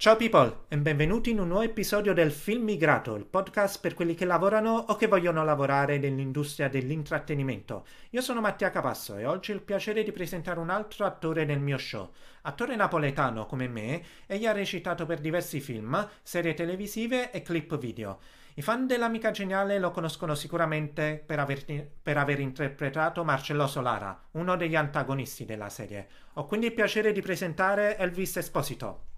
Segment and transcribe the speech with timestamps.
[0.00, 4.14] Ciao people e benvenuti in un nuovo episodio del Film Migrato, il podcast per quelli
[4.14, 7.84] che lavorano o che vogliono lavorare nell'industria dell'intrattenimento.
[8.12, 11.60] Io sono Mattia Capasso e oggi ho il piacere di presentare un altro attore nel
[11.60, 12.10] mio show.
[12.44, 18.20] Attore napoletano come me, egli ha recitato per diversi film, serie televisive e clip video.
[18.54, 21.62] I fan dell'Amica Geniale lo conoscono sicuramente per aver,
[22.02, 26.08] per aver, interpretato Marcello Solara, uno degli antagonisti della serie.
[26.36, 29.08] Ho quindi il piacere di presentare Elvis Esposito.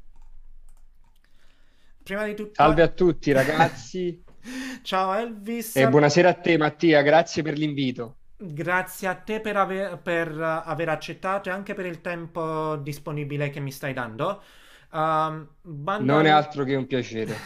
[2.02, 2.52] Prima di tutto...
[2.54, 4.22] Salve a tutti ragazzi.
[4.82, 5.76] Ciao Elvis.
[5.76, 8.16] E buonasera a te Mattia, grazie per l'invito.
[8.36, 13.60] Grazie a te per aver, per aver accettato e anche per il tempo disponibile che
[13.60, 14.42] mi stai dando.
[14.90, 16.12] Um, banda...
[16.12, 17.36] Non è altro che un piacere.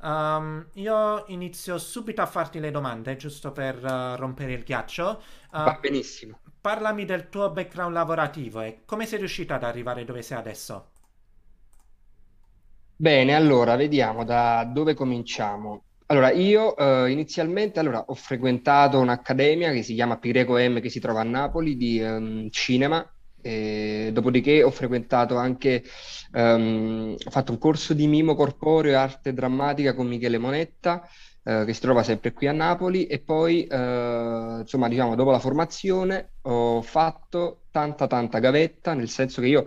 [0.00, 5.22] um, io inizio subito a farti le domande, giusto per uh, rompere il ghiaccio.
[5.52, 6.40] Uh, Va benissimo.
[6.60, 10.91] Parlami del tuo background lavorativo e come sei riuscito ad arrivare dove sei adesso?
[13.02, 15.86] Bene, allora vediamo da dove cominciamo.
[16.06, 21.00] Allora, io eh, inizialmente allora, ho frequentato un'accademia che si chiama Pireco M, che si
[21.00, 23.04] trova a Napoli, di ehm, cinema.
[23.44, 25.82] E dopodiché ho frequentato anche,
[26.32, 31.02] ehm, ho fatto un corso di mimo corporeo e arte drammatica con Michele Monetta,
[31.42, 33.06] eh, che si trova sempre qui a Napoli.
[33.06, 39.40] E poi, eh, insomma, diciamo, dopo la formazione ho fatto tanta, tanta gavetta, nel senso
[39.40, 39.66] che io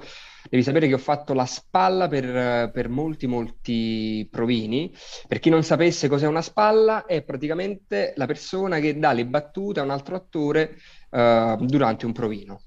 [0.49, 4.93] Devi sapere che ho fatto la spalla per, per molti, molti provini.
[5.27, 9.79] Per chi non sapesse cos'è una spalla, è praticamente la persona che dà le battute
[9.79, 10.77] a un altro attore
[11.09, 12.61] uh, durante un provino.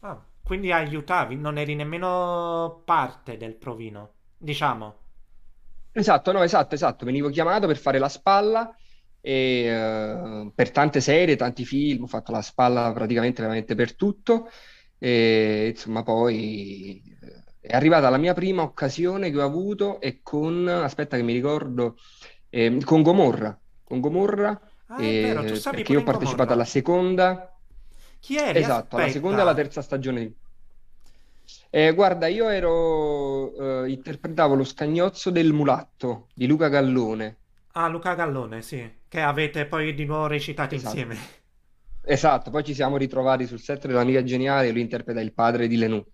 [0.00, 4.96] Ah, quindi aiutavi, non eri nemmeno parte del provino, diciamo.
[5.92, 7.04] Esatto, no, esatto, esatto.
[7.04, 8.74] Venivo chiamato per fare la spalla
[9.20, 14.48] e uh, per tante serie, tanti film, ho fatto la spalla praticamente veramente per tutto.
[15.02, 17.02] E insomma, poi
[17.58, 21.96] è arrivata la mia prima occasione che ho avuto e con, aspetta che mi ricordo,
[22.50, 23.58] eh, con Gomorra.
[23.82, 27.58] Con Gomorra, ah, eh, perché io ho partecipato alla seconda.
[28.20, 28.58] Chi eri?
[28.58, 29.02] Esatto, Aspetta.
[29.02, 30.34] alla seconda e alla terza stagione.
[31.70, 37.36] Eh, guarda, io ero, eh, interpretavo lo scagnozzo del mulatto di Luca Gallone.
[37.72, 40.98] Ah, Luca Gallone, sì, che avete poi di nuovo recitato esatto.
[40.98, 41.39] insieme.
[42.02, 46.04] Esatto, poi ci siamo ritrovati sul set dell'Amica Geniale, lui interpreta il padre di Lenù.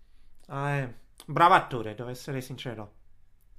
[0.47, 0.95] Ah, eh.
[1.27, 2.95] Bravo attore, devo essere sincero.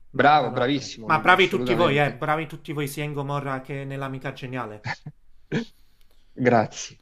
[0.10, 1.06] Bravo, bravo bravissimo.
[1.06, 4.82] Ma bravi tutti voi, eh, bravi tutti voi sia in Gomorra che nell'Amica Geniale.
[6.34, 6.98] Grazie.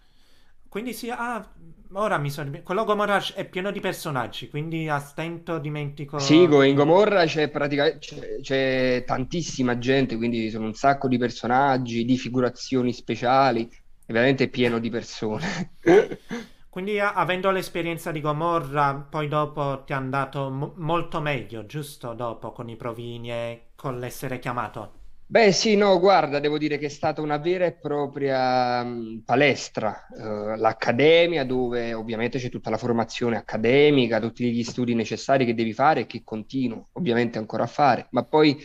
[0.68, 1.48] Quindi sì, ah,
[1.94, 2.52] ora mi sono...
[2.64, 6.20] Quello Gomorra è pieno di personaggi, quindi a stento dimentico...
[6.20, 12.04] Sì, in Gomorra c'è praticamente c'è, c'è tantissima gente, quindi sono un sacco di personaggi,
[12.04, 13.70] di figurazioni speciali,
[14.06, 15.78] è veramente pieno di persone.
[16.70, 22.14] Quindi avendo l'esperienza di Gomorra, poi dopo ti è andato m- molto meglio, giusto?
[22.14, 24.92] Dopo con i provini e con l'essere chiamato.
[25.28, 30.06] Beh sì, no, guarda, devo dire che è stata una vera e propria mh, palestra,
[30.12, 35.74] uh, l'accademia dove ovviamente c'è tutta la formazione accademica, tutti gli studi necessari che devi
[35.74, 38.56] fare e che continuo ovviamente ancora a fare, ma poi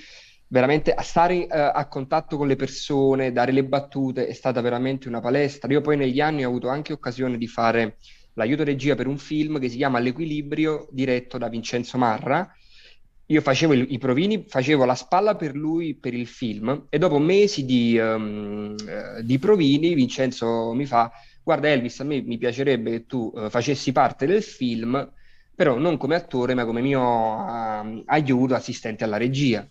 [0.50, 5.09] veramente a stare uh, a contatto con le persone, dare le battute, è stata veramente
[5.09, 5.72] una palestra.
[5.72, 7.99] Io poi negli anni ho avuto anche occasione di fare
[8.34, 12.53] l'aiuto regia per un film che si chiama L'Equilibrio, diretto da Vincenzo Marra.
[13.27, 17.21] Io facevo il, i provini, facevo la spalla per lui per il film e dopo
[17.21, 18.75] mesi di, um,
[19.22, 21.12] di provini Vincenzo mi fa
[21.44, 25.12] guarda Elvis, a me mi piacerebbe che tu uh, facessi parte del film,
[25.55, 29.65] però non come attore ma come mio uh, aiuto assistente alla regia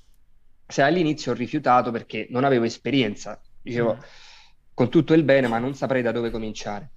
[0.70, 4.00] se all'inizio ho rifiutato perché non avevo esperienza, dicevo mm.
[4.76, 6.92] con tutto il bene, ma non saprei da dove cominciare.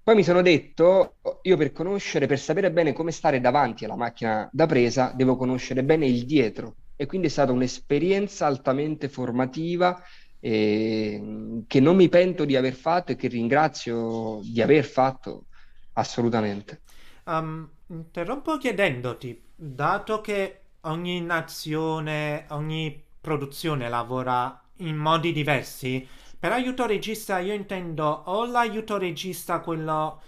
[0.00, 4.48] Poi mi sono detto, io per conoscere, per sapere bene come stare davanti alla macchina
[4.52, 6.76] da presa, devo conoscere bene il dietro.
[6.96, 10.00] E quindi è stata un'esperienza altamente formativa
[10.40, 15.46] eh, che non mi pento di aver fatto e che ringrazio di aver fatto
[15.94, 16.82] assolutamente.
[17.24, 26.06] Um, interrompo chiedendoti, dato che ogni nazione, ogni produzione lavora in modi diversi.
[26.38, 30.22] Per aiuto regista io intendo o l'aiuto regista quello,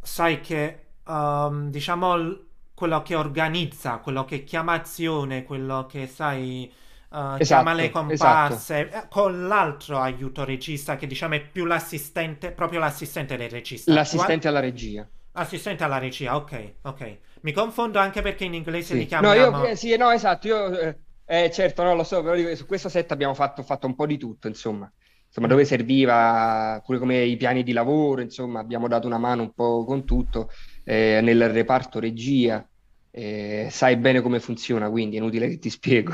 [0.00, 2.38] sai che, um, diciamo,
[2.74, 6.72] quello che organizza, quello che chiama azione, quello che, sai,
[7.10, 9.06] uh, esatto, chiama le comparse, esatto.
[9.08, 13.92] con l'altro aiuto regista che, diciamo, è più l'assistente, proprio l'assistente del regista.
[13.92, 15.06] L'assistente alla regia.
[15.32, 17.18] Assistente alla regia, ok, ok.
[17.42, 18.98] Mi confondo anche perché in inglese sì.
[19.00, 19.50] li chiamiamo...
[19.50, 20.76] No, io, eh, sì, no, esatto, io...
[20.76, 20.98] Eh
[21.30, 24.18] eh, certo, no, lo so, però su questo set abbiamo fatto, fatto un po' di
[24.18, 24.90] tutto, insomma.
[25.26, 29.52] Insomma, dove serviva, pure come i piani di lavoro, insomma, abbiamo dato una mano un
[29.52, 30.50] po' con tutto,
[30.82, 32.66] eh, nel reparto regia.
[33.12, 36.12] eh, sai bene come funziona, quindi è inutile che ti spiego.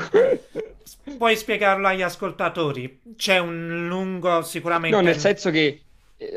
[1.17, 3.01] Puoi spiegarlo agli ascoltatori?
[3.15, 4.95] C'è un lungo, sicuramente...
[4.95, 5.81] No, nel senso che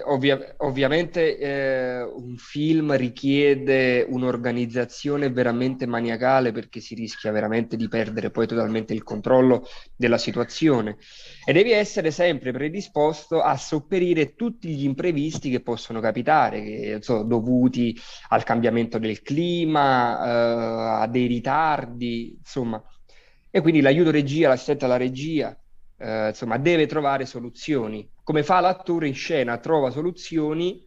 [0.05, 8.31] ovvia- ovviamente eh, un film richiede un'organizzazione veramente maniacale perché si rischia veramente di perdere
[8.31, 9.67] poi totalmente il controllo
[9.97, 10.99] della situazione
[11.44, 17.23] e devi essere sempre predisposto a sopperire tutti gli imprevisti che possono capitare, che, so,
[17.23, 17.97] dovuti
[18.29, 22.83] al cambiamento del clima, eh, a dei ritardi, insomma.
[23.50, 25.56] E quindi l'aiuto regia, l'assistente alla regia,
[26.00, 28.11] eh, insomma, deve trovare soluzioni.
[28.23, 29.58] Come fa l'attore in scena?
[29.58, 30.82] Trova soluzioni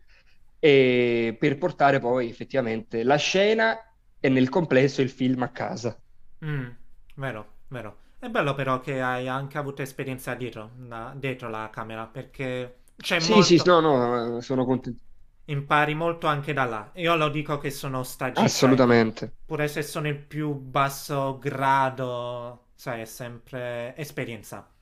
[0.60, 3.78] e per portare poi effettivamente la scena
[4.20, 5.98] e nel complesso il film a casa.
[6.44, 6.68] Mm,
[7.16, 7.98] vero, vero.
[8.18, 13.20] È bello però che hai anche avuto esperienza dietro, la, dietro la camera, perché c'è
[13.20, 13.46] sì, molto...
[13.46, 15.02] Sì, no, no, sono contento.
[15.46, 16.90] Impari molto anche da là.
[16.94, 18.42] Io lo dico che sono stagista.
[18.42, 19.32] Assolutamente.
[19.46, 24.73] Pure se sono il più basso grado, sai, è sempre esperienza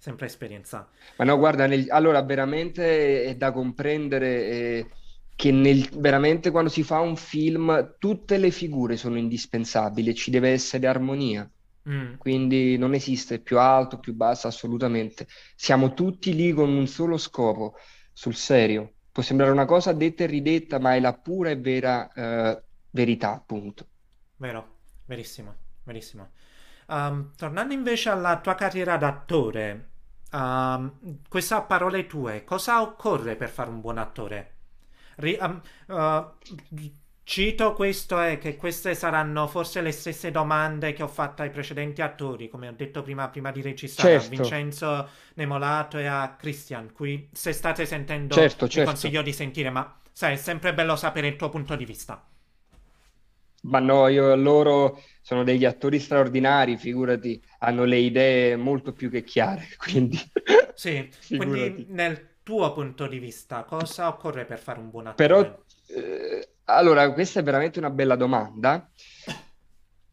[0.00, 0.88] sempre esperienza.
[1.16, 1.86] Ma no, guarda, nel...
[1.90, 4.90] allora veramente è da comprendere eh,
[5.36, 5.88] che nel...
[5.92, 11.48] veramente quando si fa un film tutte le figure sono indispensabili, ci deve essere armonia.
[11.88, 12.14] Mm.
[12.16, 15.26] Quindi non esiste più alto, più basso, assolutamente.
[15.54, 17.74] Siamo tutti lì con un solo scopo,
[18.12, 18.94] sul serio.
[19.12, 23.34] Può sembrare una cosa detta e ridetta, ma è la pura e vera eh, verità,
[23.34, 23.86] appunto.
[24.36, 26.30] Vero, verissimo, verissimo.
[26.88, 29.89] Um, tornando invece alla tua carriera d'attore,
[30.32, 34.54] Um, questa a parole tue, cosa occorre per fare un buon attore?
[35.16, 36.92] Ri- um, uh,
[37.24, 42.02] cito questo e che queste saranno forse le stesse domande che ho fatto ai precedenti
[42.02, 44.26] attori, come ho detto prima, prima di registrare, certo.
[44.26, 48.90] a Vincenzo Nemolato e a Christian, qui se state sentendo certo, vi certo.
[48.90, 52.24] consiglio di sentire, ma sai, è sempre bello sapere il tuo punto di vista.
[53.62, 59.22] Ma no, io loro sono degli attori straordinari, figurati, hanno le idee molto più che
[59.22, 60.18] chiare, quindi...
[60.74, 65.28] Sì, quindi nel tuo punto di vista, cosa occorre per fare un buon attore?
[65.28, 68.90] Però, eh, allora, questa è veramente una bella domanda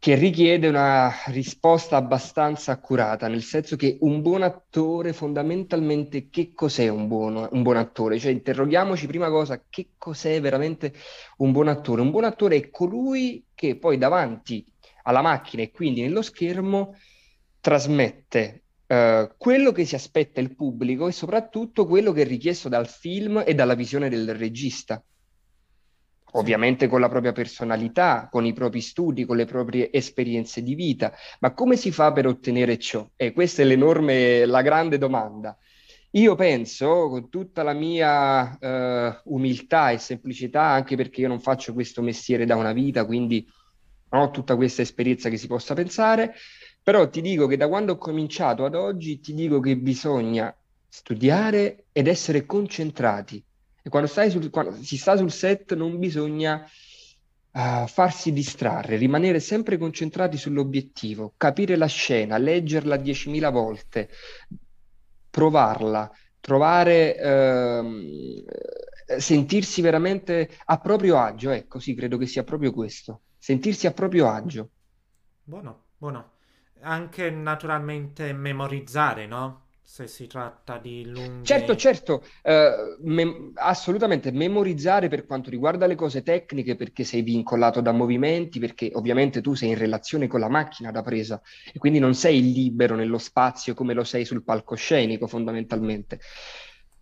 [0.07, 6.87] che richiede una risposta abbastanza accurata, nel senso che un buon attore fondamentalmente che cos'è
[6.87, 8.17] un buon, un buon attore?
[8.17, 10.93] Cioè interroghiamoci prima cosa che cos'è veramente
[11.39, 12.03] un buon attore.
[12.03, 14.65] Un buon attore è colui che poi davanti
[15.03, 16.95] alla macchina e quindi nello schermo
[17.59, 22.87] trasmette Uh, quello che si aspetta il pubblico e soprattutto quello che è richiesto dal
[22.87, 25.03] film e dalla visione del regista
[26.33, 31.13] ovviamente con la propria personalità, con i propri studi, con le proprie esperienze di vita.
[31.39, 33.07] Ma come si fa per ottenere ciò?
[33.15, 35.57] E questa è l'enorme, la grande domanda.
[36.11, 41.73] Io penso, con tutta la mia eh, umiltà e semplicità, anche perché io non faccio
[41.73, 43.47] questo mestiere da una vita, quindi
[44.09, 46.33] non ho tutta questa esperienza che si possa pensare,
[46.81, 50.55] però ti dico che da quando ho cominciato ad oggi, ti dico che bisogna
[50.87, 53.43] studiare ed essere concentrati
[53.87, 56.61] e quando, sul, quando si sta sul set non bisogna
[57.51, 64.09] uh, farsi distrarre, rimanere sempre concentrati sull'obiettivo, capire la scena, leggerla 10.000 volte,
[65.29, 68.45] provarla, trovare, uh,
[69.17, 71.51] sentirsi veramente a proprio agio.
[71.51, 74.69] Ecco, sì, credo che sia proprio questo, sentirsi a proprio agio.
[75.43, 76.31] Buono, buono.
[76.81, 79.66] Anche naturalmente memorizzare, no?
[79.89, 81.45] Se si tratta di lunghi...
[81.45, 87.79] Certo, certo, uh, mem- assolutamente, memorizzare per quanto riguarda le cose tecniche perché sei vincolato
[87.79, 91.41] da movimenti, perché ovviamente tu sei in relazione con la macchina da presa
[91.71, 96.19] e quindi non sei libero nello spazio come lo sei sul palcoscenico fondamentalmente.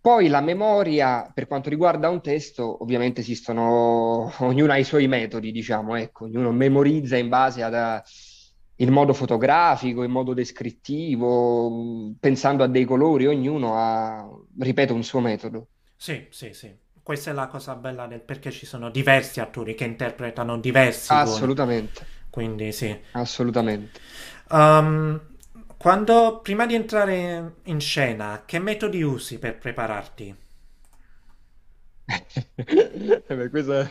[0.00, 5.50] Poi la memoria, per quanto riguarda un testo, ovviamente esistono, ognuno ha i suoi metodi,
[5.50, 7.74] diciamo, ecco, ognuno memorizza in base ad
[8.76, 14.28] in modo fotografico, in modo descrittivo, pensando a dei colori, ognuno ha,
[14.58, 15.68] ripeto, un suo metodo.
[15.96, 16.74] Sì, sì, sì.
[17.02, 22.00] Questa è la cosa bella del perché ci sono diversi attori che interpretano diversi Assolutamente.
[22.00, 22.14] Ruoli.
[22.28, 22.94] Quindi sì.
[23.12, 24.00] Assolutamente.
[24.50, 25.20] Um,
[25.78, 30.36] quando, prima di entrare in scena, che metodi usi per prepararti?
[33.26, 33.90] Beh, questa...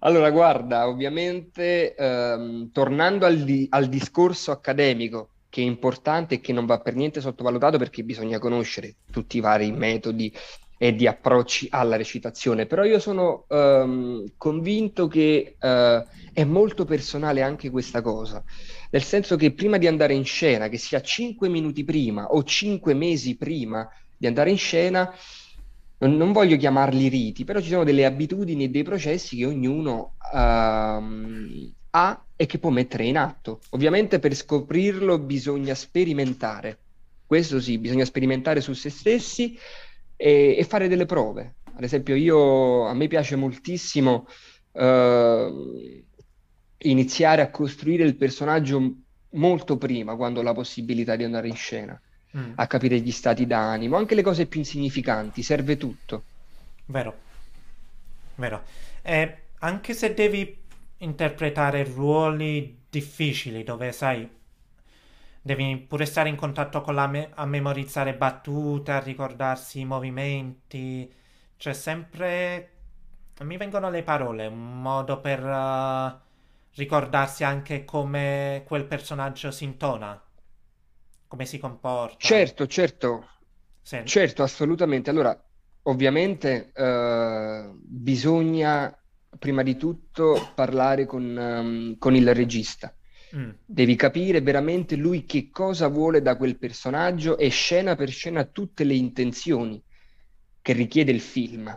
[0.00, 6.52] Allora, guarda, ovviamente ehm, tornando al, di- al discorso accademico, che è importante e che
[6.52, 10.32] non va per niente sottovalutato perché bisogna conoscere tutti i vari metodi
[10.76, 17.42] e di approcci alla recitazione, però io sono ehm, convinto che eh, è molto personale
[17.42, 18.42] anche questa cosa,
[18.90, 22.94] nel senso che prima di andare in scena, che sia cinque minuti prima o cinque
[22.94, 25.12] mesi prima di andare in scena,
[26.06, 30.14] non, non, voglio chiamarli riti, però ci sono delle abitudini e dei processi che ognuno
[30.32, 33.60] uh, ha e che può mettere in atto.
[33.70, 36.78] Ovviamente per scoprirlo bisogna sperimentare,
[37.26, 39.58] questo sì, bisogna sperimentare su se stessi
[40.16, 41.54] e, e fare delle prove.
[41.76, 44.26] Ad esempio, io, a me piace moltissimo
[44.72, 46.04] eh,
[46.78, 48.94] iniziare a costruire il personaggio
[49.30, 52.00] molto prima, quando ho la possibilità di andare in scena,
[52.36, 52.52] mm.
[52.56, 56.22] a capire gli stati d'animo, anche le cose più insignificanti, serve tutto.
[56.86, 57.14] Vero,
[58.36, 58.62] vero.
[59.02, 60.56] E anche se devi
[60.98, 64.28] interpretare ruoli difficili, dove sai,
[65.40, 71.12] devi pure stare in contatto con la me- a memorizzare battute, a ricordarsi i movimenti,
[71.56, 72.70] c'è sempre...
[73.40, 75.42] Mi vengono le parole, un modo per...
[75.44, 76.22] Uh
[76.74, 80.20] ricordarsi anche come quel personaggio si intona,
[81.34, 82.16] come si comporta.
[82.18, 83.28] Certo, certo,
[83.82, 84.02] sì.
[84.04, 85.10] certo, assolutamente.
[85.10, 85.36] Allora,
[85.82, 88.96] ovviamente eh, bisogna
[89.36, 92.94] prima di tutto parlare con, um, con il regista.
[93.34, 93.50] Mm.
[93.64, 98.84] Devi capire veramente lui che cosa vuole da quel personaggio e scena per scena tutte
[98.84, 99.82] le intenzioni
[100.62, 101.76] che richiede il film.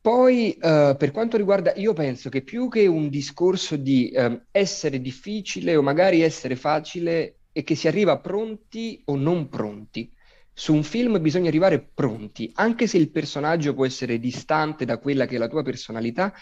[0.00, 5.00] Poi, eh, per quanto riguarda, io penso che più che un discorso di eh, essere
[5.00, 10.12] difficile o magari essere facile, è che si arriva pronti o non pronti.
[10.52, 15.26] Su un film bisogna arrivare pronti, anche se il personaggio può essere distante da quella
[15.26, 16.34] che è la tua personalità.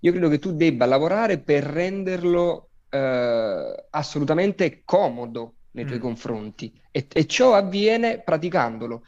[0.00, 6.02] Io credo che tu debba lavorare per renderlo eh, assolutamente comodo nei tuoi mm.
[6.02, 9.04] confronti e, e ciò avviene praticandolo,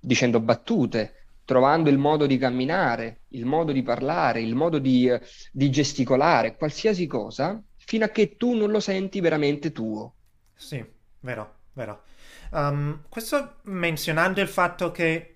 [0.00, 5.20] dicendo battute, trovando il modo di camminare, il modo di parlare, il modo di, eh,
[5.52, 10.14] di gesticolare, qualsiasi cosa, fino a che tu non lo senti veramente tuo.
[10.54, 10.84] Sì,
[11.26, 12.04] vero, vero.
[12.52, 15.32] Um, questo menzionando il fatto che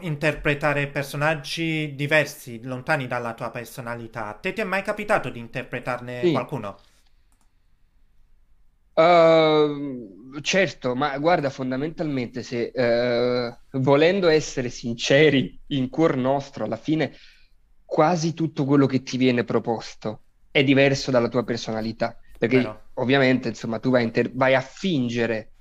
[0.00, 6.20] interpretare personaggi diversi, lontani dalla tua personalità, a te ti è mai capitato di interpretarne
[6.24, 6.32] sì.
[6.32, 6.78] qualcuno?
[8.92, 17.14] Uh, certo, ma guarda, fondamentalmente, se uh, volendo essere sinceri in cuor nostro, alla fine
[17.84, 22.18] quasi tutto quello che ti viene proposto è diverso dalla tua personalità.
[22.36, 22.89] Perché Vero.
[23.00, 25.52] Ovviamente, insomma, tu vai, inter- vai, a fingere,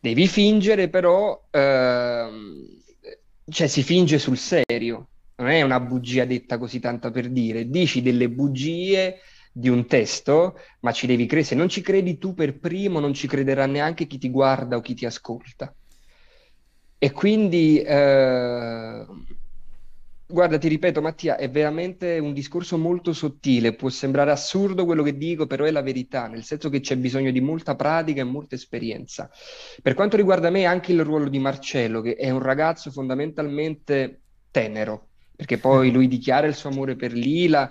[0.00, 2.28] devi fingere, però uh,
[3.50, 8.02] cioè, si finge sul serio, non è una bugia detta così tanta per dire, dici
[8.02, 9.20] delle bugie
[9.52, 11.48] di un testo, ma ci devi credere.
[11.48, 14.80] Se non ci credi tu per primo, non ci crederà neanche chi ti guarda o
[14.80, 15.74] chi ti ascolta.
[16.98, 19.06] E quindi, eh,
[20.26, 23.74] guarda, ti ripeto, Mattia, è veramente un discorso molto sottile.
[23.74, 27.30] Può sembrare assurdo quello che dico, però è la verità, nel senso che c'è bisogno
[27.30, 29.30] di molta pratica e molta esperienza.
[29.82, 35.08] Per quanto riguarda me, anche il ruolo di Marcello, che è un ragazzo fondamentalmente tenero,
[35.36, 37.70] perché poi lui dichiara il suo amore per Lila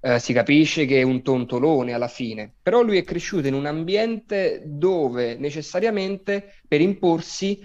[0.00, 3.66] eh, si capisce che è un tontolone alla fine, però lui è cresciuto in un
[3.66, 7.62] ambiente dove necessariamente per imporsi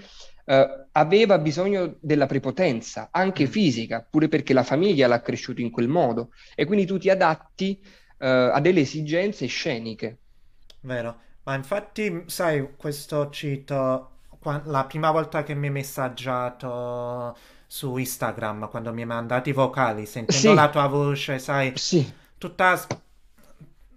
[0.49, 3.51] eh, aveva bisogno della prepotenza, anche mm.
[3.51, 7.79] fisica, pure perché la famiglia l'ha cresciuto in quel modo e quindi tu ti adatti
[8.17, 10.17] eh, a delle esigenze sceniche.
[10.81, 14.09] Vero, ma infatti, sai, questo cito
[14.63, 17.37] la prima volta che mi hai messaggiato
[17.67, 20.53] su Instagram, quando mi hai mandato i vocali, sentendo sì.
[20.55, 22.79] la tua voce, sai, sì tutta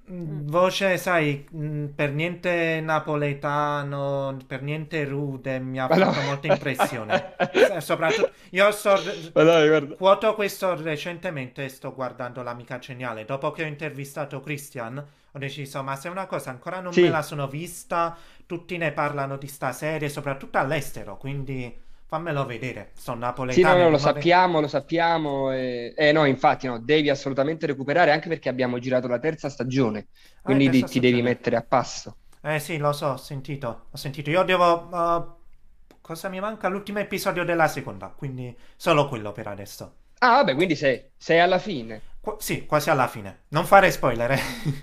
[0.06, 6.22] voce, sai, mm, per niente napoletano, per niente rude, mi ha fatto no.
[6.22, 7.34] molta impressione.
[7.78, 9.00] Soprattutto, io sto,
[9.32, 15.82] dai, quoto questo recentemente, sto guardando L'Amica Geniale, dopo che ho intervistato Christian, ho deciso,
[15.82, 17.02] ma se una cosa ancora non sì.
[17.02, 21.74] me la sono vista, tutti ne parlano di sta serie, soprattutto all'estero, quindi
[22.12, 23.66] Fammelo vedere, sono napoletano.
[23.66, 25.50] Sì, no, no, lo sappiamo, lo sappiamo.
[25.50, 25.94] E...
[25.96, 30.40] Eh no, infatti, no, devi assolutamente recuperare anche perché abbiamo girato la terza stagione, ah,
[30.42, 31.10] quindi ah, terza ti stagione.
[31.10, 32.16] devi mettere a passo.
[32.42, 34.28] Eh sì, lo so, ho sentito, ho sentito.
[34.28, 34.88] Io devo...
[34.92, 36.68] Uh, cosa mi manca?
[36.68, 39.94] L'ultimo episodio della seconda, quindi solo quello per adesso.
[40.18, 42.02] Ah, vabbè, quindi sei, sei alla fine.
[42.20, 43.44] Qu- sì, quasi alla fine.
[43.48, 44.40] Non fare spoiler, eh.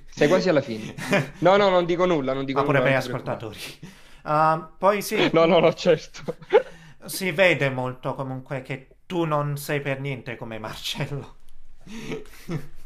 [0.10, 0.96] Sei quasi alla fine.
[1.42, 2.80] No, no, non dico nulla, non dico Ma nulla.
[2.80, 3.60] pure per gli ascoltatori.
[4.24, 5.30] Uh, poi sì.
[5.32, 6.24] No, no, no, certo
[7.10, 11.38] si vede molto comunque che tu non sei per niente come Marcello.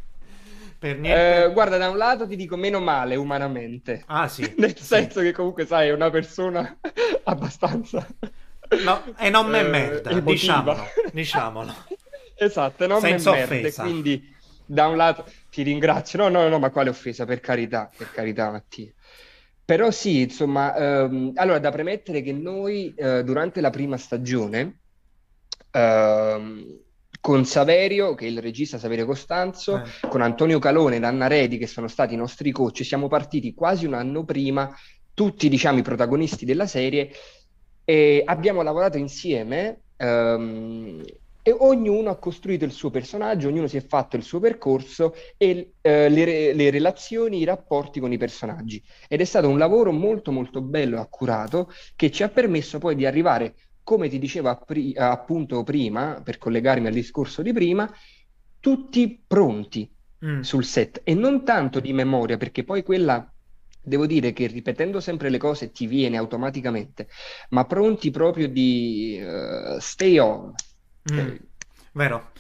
[0.80, 1.44] per niente.
[1.44, 4.04] Eh, guarda, da un lato ti dico meno male umanamente.
[4.08, 4.54] Ah, sì.
[4.58, 4.84] Nel sì.
[4.84, 6.78] senso che comunque sai, è una persona
[7.26, 8.08] abbastanza...
[8.84, 11.76] No, e non me eh, merda, diciamolo, diciamolo.
[12.36, 16.18] Esatto, non Senza me merda, quindi da un lato ti ringrazio.
[16.18, 18.92] No, no, no, ma quale offesa, per carità, per carità, Mattia.
[19.66, 24.82] Però sì, insomma, ehm, allora da premettere che noi eh, durante la prima stagione,
[25.72, 26.82] ehm,
[27.22, 29.90] con Saverio, che è il regista Saverio Costanzo, Eh.
[30.10, 33.86] con Antonio Calone ed Anna Redi, che sono stati i nostri coach, siamo partiti quasi
[33.86, 34.70] un anno prima,
[35.14, 37.10] tutti diciamo i protagonisti della serie,
[37.86, 39.84] e abbiamo lavorato insieme.
[39.96, 41.02] ehm,
[41.44, 45.74] e ognuno ha costruito il suo personaggio, ognuno si è fatto il suo percorso e
[45.82, 48.82] eh, le, le relazioni, i rapporti con i personaggi.
[49.08, 52.96] Ed è stato un lavoro molto molto bello e accurato che ci ha permesso poi
[52.96, 57.92] di arrivare, come ti dicevo appri- appunto prima, per collegarmi al discorso di prima,
[58.60, 59.92] tutti pronti
[60.24, 60.40] Mm.
[60.40, 63.30] sul set e non tanto di memoria, perché poi quella
[63.82, 67.10] devo dire che ripetendo sempre le cose ti viene automaticamente,
[67.50, 70.54] ma pronti proprio di eh, stay on,
[71.12, 71.18] Mm.
[71.20, 71.42] Eh,
[71.94, 72.32] Vero.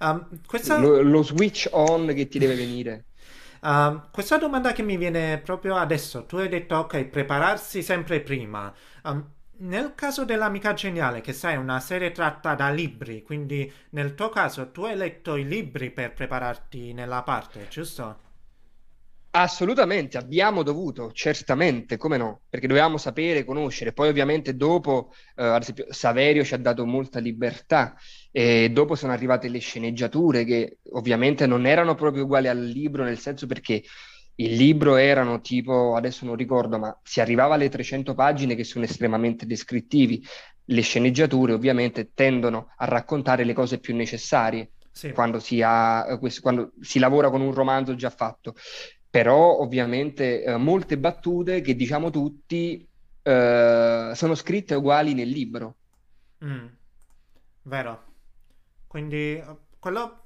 [0.00, 3.04] Um, questa, lo, lo switch on che ti deve venire.
[3.62, 8.72] um, questa domanda che mi viene proprio adesso, tu hai detto ok, prepararsi sempre prima.
[9.04, 9.24] Um,
[9.62, 14.30] nel caso dell'Amica Geniale, che sai, è una serie tratta da libri, quindi nel tuo
[14.30, 18.28] caso tu hai letto i libri per prepararti nella parte, giusto?
[19.32, 23.92] Assolutamente, abbiamo dovuto, certamente, come no, perché dovevamo sapere, conoscere.
[23.92, 27.94] Poi ovviamente dopo, eh, ad esempio, Saverio ci ha dato molta libertà
[28.32, 33.20] e dopo sono arrivate le sceneggiature che ovviamente non erano proprio uguali al libro, nel
[33.20, 33.84] senso perché
[34.34, 38.84] il libro erano tipo, adesso non ricordo, ma si arrivava alle 300 pagine che sono
[38.84, 40.20] estremamente descrittivi.
[40.64, 45.12] Le sceneggiature ovviamente tendono a raccontare le cose più necessarie Sì.
[45.12, 48.54] quando si ha, eh, quando si lavora con un romanzo già fatto.
[49.10, 52.86] Però ovviamente eh, molte battute che diciamo tutti
[53.22, 55.76] eh, sono scritte uguali nel libro.
[56.44, 56.66] Mm,
[57.62, 58.04] vero.
[58.86, 59.42] Quindi,
[59.78, 60.22] quello,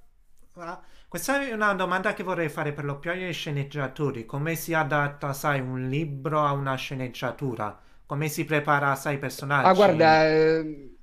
[0.55, 4.27] ah, questa è una domanda che vorrei fare per lo più agli sceneggiatori.
[4.27, 7.81] Come si adatta, sai, un libro a una sceneggiatura?
[8.07, 9.19] Come si prepara, sai, i
[9.63, 9.75] Ah, personaggi?
[9.75, 10.94] guarda, eh,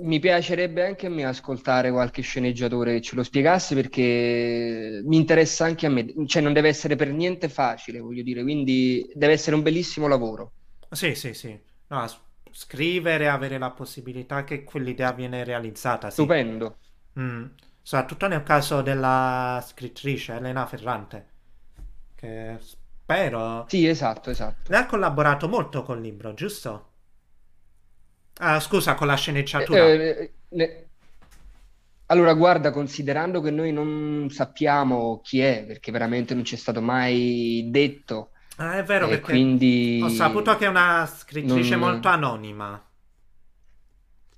[0.00, 5.64] mi piacerebbe anche a me ascoltare qualche sceneggiatore che ce lo spiegasse perché mi interessa
[5.64, 9.56] anche a me, cioè non deve essere per niente facile, voglio dire, quindi deve essere
[9.56, 10.52] un bellissimo lavoro.
[10.90, 11.58] Sì, sì, sì.
[11.88, 12.06] No,
[12.50, 16.14] scrivere, avere la possibilità che quell'idea viene realizzata, sì.
[16.14, 16.78] Stupendo.
[17.18, 17.44] Mm.
[17.82, 21.26] Soprattutto nel caso della scrittrice Elena Ferrante,
[22.14, 23.66] che spero...
[23.68, 24.70] Sì, esatto, esatto.
[24.70, 26.89] Lei ha collaborato molto col libro, giusto?
[28.40, 29.14] Ah, scusa, con la
[29.56, 30.02] Eh, sceneggiatura.
[30.20, 30.90] eh, ne-
[32.06, 36.82] Allora, guarda, considerando che noi non sappiamo chi è, perché veramente non ci è stato
[36.82, 39.56] mai detto, Ah, è vero, e perché
[39.98, 42.08] ho saputo quindi che è una scrittrice molto non...
[42.08, 42.80] anonima.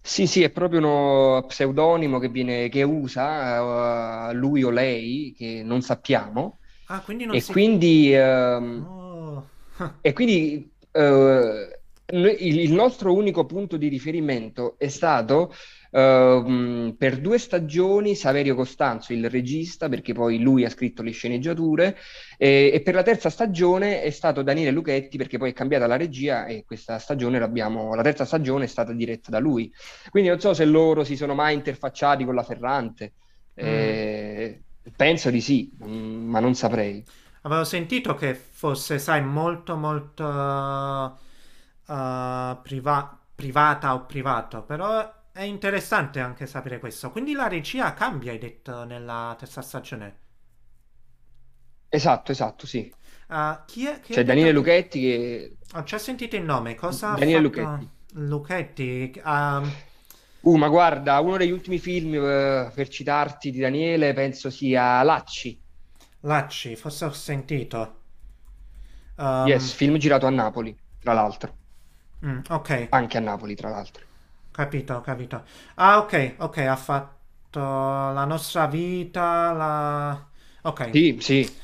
[0.05, 5.63] Sì, sì, è proprio uno pseudonimo che viene, che usa eh, lui o lei, che
[5.65, 7.57] non sappiamo, Ah, quindi non e si...
[7.57, 9.45] quindi, ehm, Oh.
[10.01, 11.82] e quindi eh, noi-
[12.17, 15.53] il, nostro unico punto di riferimento è stato
[15.91, 21.97] ehm, per due stagioni Saverio Costanzo, il regista, perché poi lui ha scritto le sceneggiature,
[22.37, 25.97] e, e per la terza stagione è stato Daniele Luchetti, perché poi è cambiata la
[25.97, 29.73] regia e questa stagione l'abbiamo, la terza stagione è stata diretta da lui.
[30.11, 33.15] Quindi non so se loro si sono mai interfacciati con la Ferrante,
[33.61, 33.65] Mm.
[33.67, 34.63] eh,
[34.97, 37.05] penso di sì, mm, ma non saprei.
[37.43, 41.19] Avevo sentito che fosse, sai, molto molto
[41.93, 47.11] eh, priva- privata o privato, però è interessante anche sapere questo.
[47.11, 50.21] Quindi la regia cambia, hai detto, nella terza stagione.
[51.89, 52.93] Esatto, esatto, sì.
[53.29, 54.53] Ah, chi è, chi C'è detto Daniele che...
[54.53, 55.57] Luchetti che...
[55.75, 57.91] Ho già sentito il nome, cosa Daniele fatto Luchetti.
[58.15, 59.21] Luchetti?
[59.25, 59.63] Ah,
[60.43, 65.61] Uh, ma guarda, uno degli ultimi film, eh, per citarti di Daniele, penso sia Lacci.
[66.23, 68.01] Lacci, forse ho sentito.
[69.45, 71.57] Yes, Um, film girato a Napoli, tra l'altro.
[72.23, 74.07] Mm, ok, Anche a Napoli, tra l'altro.
[74.51, 75.45] capito, capito.
[75.75, 80.27] Ah, ok, ok, ha fatto la nostra vita, la...
[80.63, 80.91] Ok.
[80.91, 81.61] Sì, sì.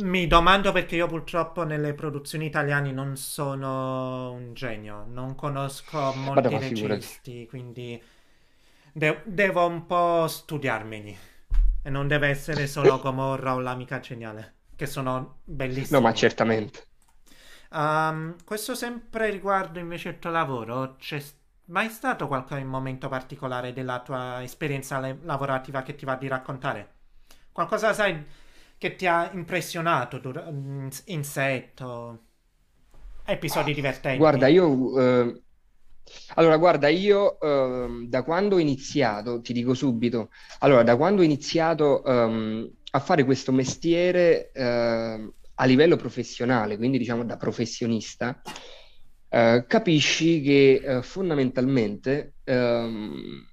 [0.00, 6.50] Mi domando perché io purtroppo nelle produzioni italiane non sono un genio, non conosco Vada,
[6.50, 7.08] molti figurati.
[7.08, 8.00] registi, quindi
[8.92, 11.16] de- devo un po' studiarmeli.
[11.82, 15.40] E non deve essere solo Gomorra o L'Amica Geniale, che sono
[15.90, 16.14] No, ma bellissimi.
[16.14, 16.87] certamente.
[17.70, 21.22] Um, questo sempre riguardo invece il tuo lavoro, c'è
[21.66, 26.94] mai stato qualche momento particolare della tua esperienza le- lavorativa che ti va di raccontare?
[27.52, 28.24] Qualcosa, sai,
[28.78, 31.82] che ti ha impressionato dur- in in set
[33.26, 33.74] episodi
[34.10, 34.48] Guarda, divertenti?
[34.48, 34.98] io...
[35.00, 35.42] eh,
[36.36, 41.24] Allora, guarda, io ehm, da quando ho iniziato, ti dico subito, allora, da quando ho
[41.24, 48.40] iniziato ehm, a fare questo mestiere ehm, a livello professionale, quindi diciamo da professionista,
[49.28, 53.46] eh, capisci che eh, fondamentalmente ehm,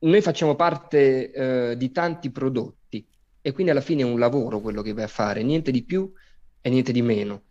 [0.00, 3.04] noi facciamo parte eh, di tanti prodotti
[3.40, 6.12] e quindi alla fine è un lavoro quello che vai a fare, niente di più
[6.60, 7.42] e niente di meno.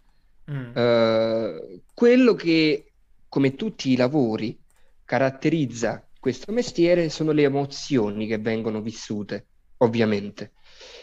[0.52, 0.78] Mm.
[0.78, 2.94] Eh, quello che,
[3.28, 4.58] come tutti i lavori,
[5.04, 10.52] caratterizza questo mestiere sono le emozioni che vengono vissute, ovviamente.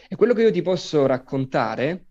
[0.09, 2.05] E quello che io ti posso raccontare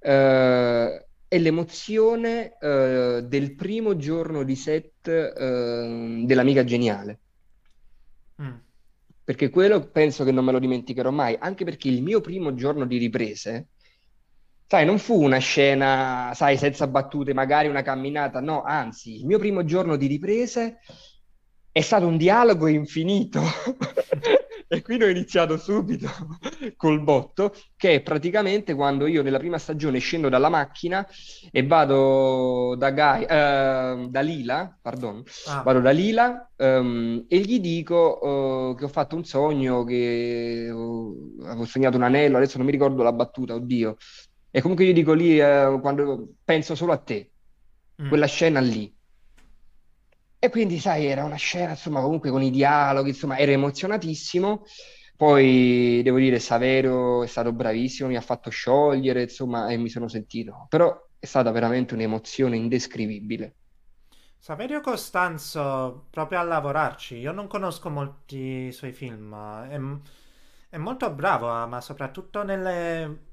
[0.00, 7.18] eh, è l'emozione eh, del primo giorno di set eh, dell'Amica Geniale.
[8.42, 8.56] Mm.
[9.24, 12.86] Perché quello penso che non me lo dimenticherò mai, anche perché il mio primo giorno
[12.86, 13.66] di riprese,
[14.66, 19.38] sai, non fu una scena, sai, senza battute, magari una camminata, no, anzi, il mio
[19.38, 20.78] primo giorno di riprese
[21.70, 23.42] è stato un dialogo infinito.
[24.70, 26.08] E quindi ho iniziato subito
[26.76, 31.06] col botto, che è praticamente quando io nella prima stagione scendo dalla macchina
[31.50, 37.60] e vado da, Gai, eh, da Lila, pardon, Ah, vado da Lila ehm, e gli
[37.60, 42.66] dico eh, che ho fatto un sogno, che ho, avevo sognato un anello, adesso non
[42.66, 43.96] mi ricordo la battuta, oddio.
[44.50, 47.32] E comunque io dico lì, eh, quando penso solo a te,
[48.02, 48.08] mm.
[48.08, 48.94] quella scena lì.
[50.40, 54.62] E quindi, sai, era una scena, insomma, comunque con i dialoghi, insomma, ero emozionatissimo.
[55.16, 60.06] Poi, devo dire, Saverio è stato bravissimo, mi ha fatto sciogliere, insomma, e mi sono
[60.06, 60.66] sentito.
[60.68, 63.54] Però è stata veramente un'emozione indescrivibile.
[64.38, 67.16] Saverio Costanzo, proprio a lavorarci.
[67.16, 69.34] Io non conosco molti suoi film.
[69.34, 69.76] È,
[70.70, 73.26] è molto bravo, ma soprattutto nelle...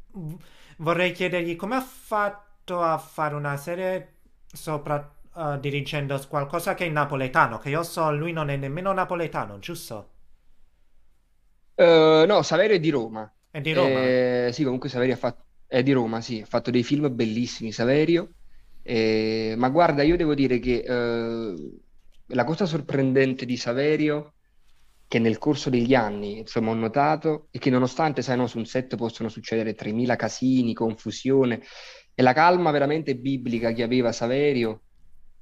[0.78, 4.16] Vorrei chiedergli come ha fatto a fare una serie
[4.52, 5.15] sopra...
[5.36, 10.10] eh, dirigendo qualcosa che è napoletano, che io so, lui non è nemmeno napoletano, giusto?
[11.76, 13.32] Eh, no, Saverio è di Roma.
[13.50, 13.90] È di Roma.
[13.90, 17.72] Eh, sì, comunque Saverio ha fatto, è di Roma, sì, ha fatto dei film bellissimi,
[17.72, 18.34] Saverio.
[18.82, 21.54] Eh, ma guarda, io devo dire che eh,
[22.28, 24.36] la cosa sorprendente di Saverio,
[25.08, 28.66] che nel corso degli anni, insomma, ho notato, è che nonostante, sai, no, su un
[28.66, 31.62] set possono succedere 3000 casini, confusione,
[32.14, 34.84] e la calma veramente biblica che aveva Saverio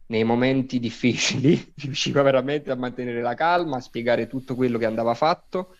[0.07, 5.13] nei momenti difficili, riusciva veramente a mantenere la calma, a spiegare tutto quello che andava
[5.13, 5.75] fatto.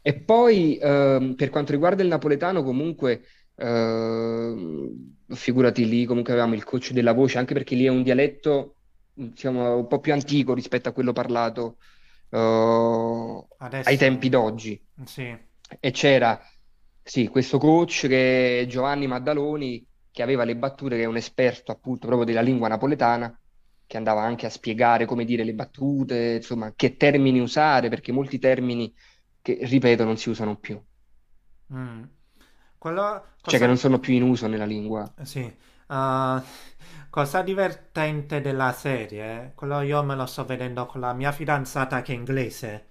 [0.00, 3.22] E poi, ehm, per quanto riguarda il napoletano, comunque,
[3.56, 8.76] ehm, figurati lì, comunque avevamo il coach della voce, anche perché lì è un dialetto,
[9.12, 11.78] diciamo, un po' più antico rispetto a quello parlato,
[12.30, 13.46] eh,
[13.84, 14.80] ai tempi d'oggi.
[15.04, 15.36] sì.
[15.80, 16.38] E c'era,
[17.02, 21.72] sì, questo coach che è Giovanni Maddaloni, che aveva le battute, che è un esperto
[21.72, 23.34] appunto proprio della lingua napoletana,
[23.92, 28.38] che andava anche a spiegare come dire le battute, insomma, che termini usare, perché molti
[28.38, 28.92] termini
[29.42, 30.82] che, ripeto, non si usano più,
[31.72, 32.04] Mm.
[32.78, 33.68] Quello, cioè che cosa...
[33.68, 35.14] non sono più in uso nella lingua.
[35.22, 35.40] Sì,
[35.88, 36.42] uh,
[37.10, 42.12] cosa divertente della serie, quello io me lo sto vedendo con la mia fidanzata che
[42.12, 42.86] è inglese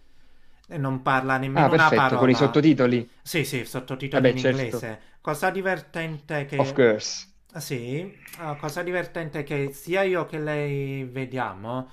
[0.67, 2.35] e non parla Ah, nemmeno una perfetto, con i parola.
[2.35, 3.09] sottotitoli.
[3.21, 5.01] Sì, sì, sottotitoli Vabbè, in certo, inglese.
[5.21, 6.73] Cosa divertente of che...
[6.73, 7.27] course.
[7.57, 11.89] Sì, uh, cosa divertente che sia io che lei vediamo,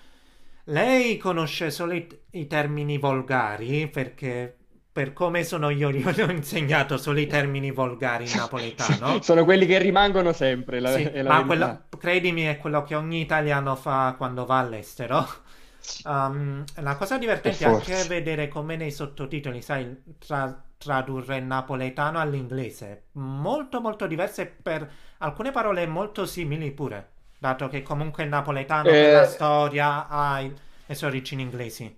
[0.64, 4.56] lei conosce solo i, i termini volgari perché
[4.92, 9.20] per come sono io, io le ho insegnato solo i termini volgari in napoletano.
[9.22, 12.94] Sono quelli che rimangono sempre, la- Sì, è la ma quello, credimi, è quello che
[12.94, 15.26] ogni italiano fa quando va all'estero.
[16.02, 22.18] Um, la cosa divertente è anche vedere come nei sottotitoli, sai, tra- tradurre il napoletano
[22.20, 23.08] all'inglese.
[23.12, 29.24] Molto, molto diverse per alcune parole molto simili pure, dato che comunque il napoletano Eh,
[29.24, 30.54] storia ha i-
[30.86, 31.96] le sue origini inglesi.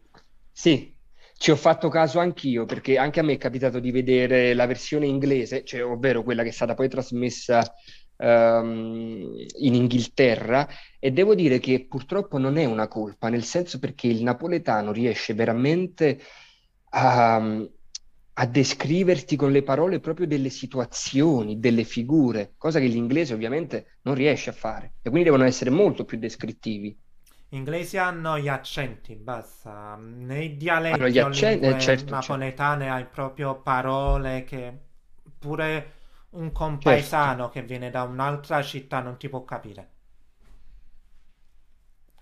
[0.52, 0.94] Sì,
[1.36, 5.06] ci ho fatto caso anch'io perché anche a me è capitato di vedere la versione
[5.06, 7.62] inglese, cioè ovvero quella che è stata poi trasmessa
[8.16, 14.08] ehm, in Inghilterra e devo dire che purtroppo non è una colpa, nel senso perché
[14.08, 16.20] il napoletano riesce veramente
[16.90, 17.66] a,
[18.40, 24.14] a descriverti con le parole proprio delle situazioni, delle figure, cosa che l'inglese ovviamente non
[24.16, 26.98] riesce a fare e quindi devono essere molto più descrittivi.
[27.48, 29.94] Gli inglesi hanno gli accenti, basta.
[29.96, 30.56] Nei
[30.88, 34.76] Hanno gli dialetti accenti, eh, certo, certo, napoletane hai proprio parole che
[35.38, 35.92] pure
[36.30, 37.10] un certo.
[37.10, 39.90] compaesano che viene da un'altra città non ti può capire.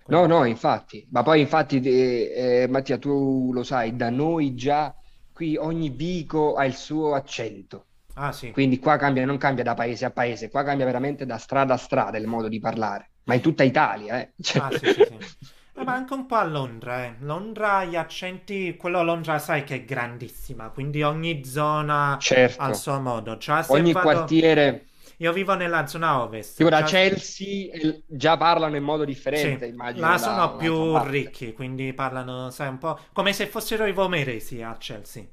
[0.07, 4.55] No, Quindi, no, infatti, ma poi infatti, eh, eh, Mattia, tu lo sai, da noi
[4.55, 4.93] già
[5.39, 9.73] qui ogni Vico ha il suo accento, ah sì, quindi qua cambia, non cambia da
[9.73, 13.35] paese a paese, qua cambia veramente da strada a strada il modo di parlare, ma
[13.35, 14.33] in tutta Italia, eh.
[14.41, 15.47] Cioè, ah sì, sì, sì.
[15.79, 17.15] Eh, ma anche un po' a Londra, eh.
[17.19, 22.99] Londra, gli accenti, quello a Londra sai che è grandissima, quindi ogni zona certo, suo
[22.99, 23.37] modo.
[23.39, 24.05] Se ogni vado...
[24.05, 24.87] quartiere,
[25.19, 26.57] Io vivo nella zona ovest.
[26.57, 30.55] Tipo da già- Chelsea eh, già parlano in modo differente, Sì, immagino, là da sono
[30.55, 30.99] più parte.
[30.99, 35.25] ricchi, quindi parlano, sai, un po' come se fossero i vomeresi a Chelsea.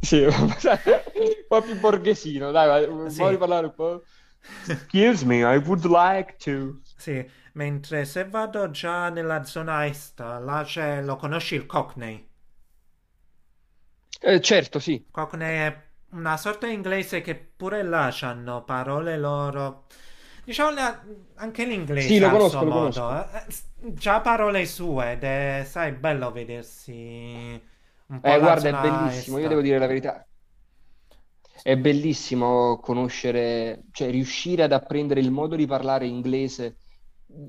[0.00, 0.52] Sì, un
[1.48, 3.38] po' più borghesino, dai, vai, vuoi Sì.
[3.38, 4.02] parlare un po'?
[4.68, 6.80] Excuse me, I would like to.
[6.96, 12.28] Sì, mentre se vado già nella zona est, là c'è, lo conosci il Cockney?
[14.22, 15.04] Eh, certo, sì.
[15.10, 15.82] Cockney è
[16.14, 19.86] una sorta di inglese che pure là hanno parole loro.
[20.44, 20.70] Diciamo
[21.36, 23.08] anche l'inglese Sì, lo conosco, suo lo modo.
[23.32, 23.46] eh,
[23.94, 27.62] Già parole sue ed è, sai, bello vedersi
[28.06, 30.26] un po' Eh, guarda, è bellissimo, io devo dire la verità.
[31.62, 36.78] È bellissimo conoscere, cioè riuscire ad apprendere il modo di parlare inglese,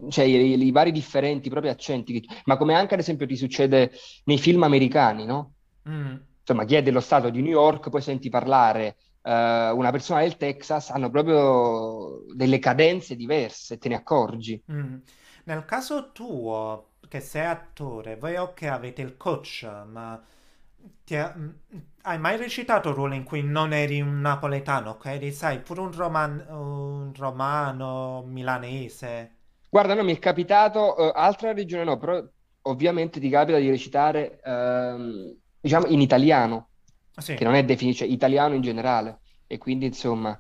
[0.10, 3.91] cioè i, i vari differenti proprio accenti, ma come anche ad esempio ti succede
[4.25, 5.54] nei film americani, no?
[5.88, 10.21] Mm, Insomma, chi è dello stato di New York, poi senti parlare eh, una persona
[10.21, 14.62] del Texas, hanno proprio delle cadenze diverse, te ne accorgi.
[14.71, 14.97] mm.
[15.45, 21.49] Nel caso tuo, che sei attore, voi ok avete il coach, ma ha- mm,
[22.03, 25.05] hai mai recitato ruoli in cui non eri un napoletano, ok?
[25.05, 29.34] Eri, sai, pure un roman- un romano, milanese.
[29.69, 32.23] Guarda, no, mi è capitato, eh, altra regione no, però
[32.63, 36.69] ovviamente ti capita di recitare, ehm, diciamo, in italiano,
[37.17, 37.34] Sì.
[37.36, 39.21] che non è definito, cioè italiano in generale.
[39.47, 40.38] E quindi, insomma,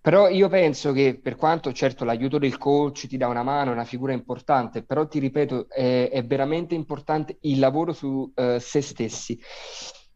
[0.00, 3.74] però io penso che per quanto, certo, l'aiuto del coach ti dà una mano, è
[3.74, 8.80] una figura importante, però ti ripeto, è, è veramente importante il lavoro su, eh, se
[8.80, 9.38] stessi.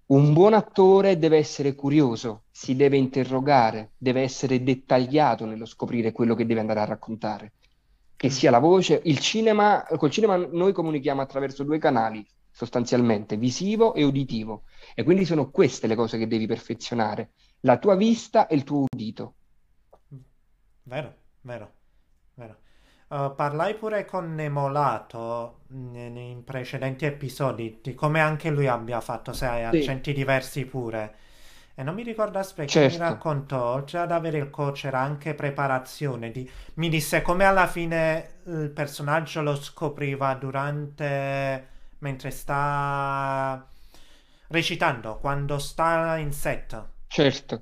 [0.07, 6.35] Un buon attore deve essere curioso, si deve interrogare, deve essere dettagliato nello scoprire quello
[6.35, 7.53] che deve andare a raccontare
[8.17, 8.31] che Mm.
[8.31, 9.01] sia la voce.
[9.05, 14.65] Il cinema, col cinema noi comunichiamo attraverso due canali, sostanzialmente, visivo e uditivo.
[14.95, 18.85] E quindi sono queste le cose che devi perfezionare, la tua vista e il tuo
[18.93, 19.35] udito.
[20.85, 21.73] Vero, vero,
[22.35, 22.57] vero.
[23.09, 29.33] Uh, parlai pure con Nemolato in, in precedenti episodi di come anche lui abbia fatto,
[29.33, 31.17] sai, Sì, accenti diversi pure.
[31.75, 32.99] E non mi ricordo, aspetta, che mi certo.
[32.99, 36.31] raccontò, oltre ad avere il coach, era anche preparazione.
[36.31, 41.69] Di, mi disse come alla fine il personaggio lo scopriva durante,
[42.03, 43.67] mentre sta
[44.49, 46.91] recitando, quando sta in set.
[47.17, 47.55] Certo,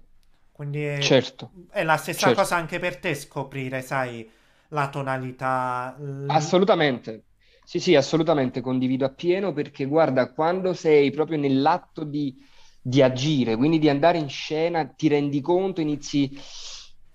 [0.52, 2.32] Quindi è, certo, è la stessa certo.
[2.32, 4.28] cosa anche per te scoprire, sai,
[4.68, 5.96] la tonalità.
[5.98, 7.26] l- Assolutamente.
[7.64, 12.34] Sì, sì, assolutamente condivido appieno perché guarda, quando sei proprio nell'atto di,
[12.80, 16.30] di agire, quindi di andare in scena, ti rendi conto, inizi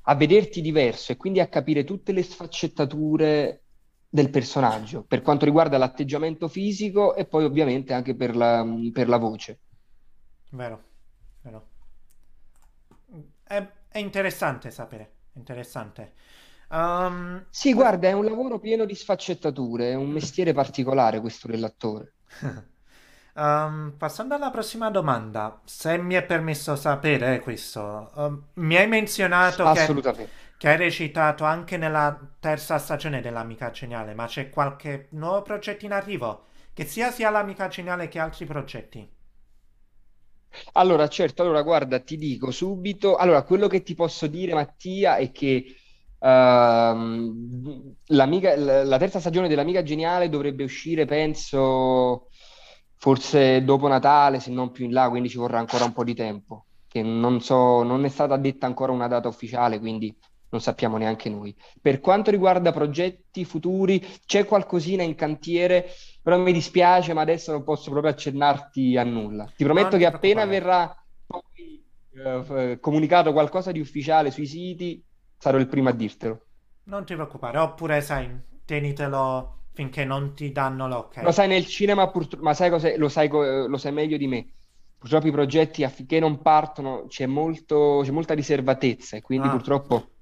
[0.08, 3.65] a vederti diverso e quindi a capire tutte le sfaccettature
[4.16, 9.18] del personaggio per quanto riguarda l'atteggiamento fisico e poi ovviamente anche per la, per la
[9.18, 9.60] voce.
[10.52, 10.82] Vero,
[11.44, 11.68] vero.
[13.44, 16.14] È, è interessante sapere, interessante.
[16.70, 22.18] Um, Sì, guarda, è un lavoro pieno di sfaccettature, è un mestiere particolare questo dell'attore.
[23.36, 29.64] Um, passando alla prossima domanda, se mi è permesso sapere questo, um, mi hai menzionato
[29.64, 30.24] Assolutamente.
[30.24, 35.92] che hai recitato anche nella terza stagione dell'Amica Geniale, ma c'è qualche nuovo progetto in
[35.92, 36.46] arrivo?
[36.74, 39.10] Che sia sia l'Amica Geniale che altri progetti?
[40.74, 45.32] Allora, certo, allora guarda, ti dico subito, allora quello che ti posso dire, Mattia, è
[45.32, 45.76] che
[46.20, 46.94] la
[48.08, 52.30] la terza stagione dell'Amica Geniale dovrebbe uscire, penso,
[52.96, 56.16] forse dopo Natale, se non più in là, quindi ci vorrà ancora un po' di
[56.16, 60.16] tempo, che non so, non è stata detta ancora una data ufficiale, quindi
[60.50, 61.56] non sappiamo neanche noi.
[61.82, 65.90] Per quanto riguarda progetti futuri, c'è qualcosina in cantiere,
[66.22, 69.52] però mi dispiace, ma adesso non posso proprio accennarti a nulla.
[69.56, 75.04] Ti prometto Non che appena verrà poi, eh, comunicato qualcosa di ufficiale sui siti,
[75.38, 76.46] sarò il primo a dirtelo.
[76.86, 80.88] Non ti preoccupare, oppure sai, tenitelo finché non ti danno
[81.20, 81.32] Lo l'ok.
[81.32, 82.98] sai, nel cinema, purtro- ma sai cos'è?
[82.98, 84.54] Lo sai, lo sai meglio di me.
[84.98, 90.15] Purtroppo i progetti affinché non partono c'è molto, c'è molta riservatezza e quindi Ah, purtroppo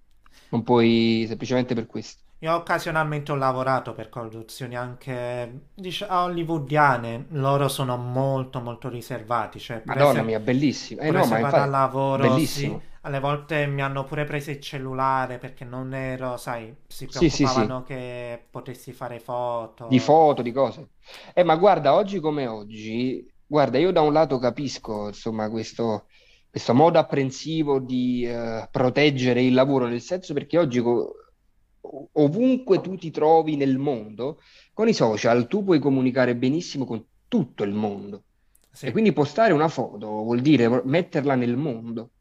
[0.53, 2.23] non puoi, semplicemente per questo.
[2.39, 7.27] io occasionalmente ho lavorato per produzioni anche, diciamo, hollywoodiane.
[7.29, 9.59] Loro sono molto, molto riservati.
[9.59, 11.01] Cioè, Madonna se, mia, bellissimo.
[11.01, 12.81] Eh no, se ma vado al infatti, lavoro, sì, bellissimo.
[13.01, 17.47] alle volte mi hanno pure preso il cellulare perché non ero, sai, si Sì, sì,
[17.47, 19.19] sì, preoccupavano che potessi fare
[19.85, 19.99] di foto.
[19.99, 20.89] foto, di cose.
[21.33, 26.07] Eh, ma guarda, oggi come oggi, guarda, io da un lato capisco, insomma, questo,
[26.53, 31.13] questo modo apprensivo di eh, proteggere il lavoro, nel senso perché oggi co-
[32.13, 34.39] ovunque tu ti trovi nel mondo,
[34.73, 38.25] con i social tu puoi comunicare benissimo con tutto il mondo.
[38.81, 42.11] E Sì, quindi postare una foto vuol dire metterla nel mondo.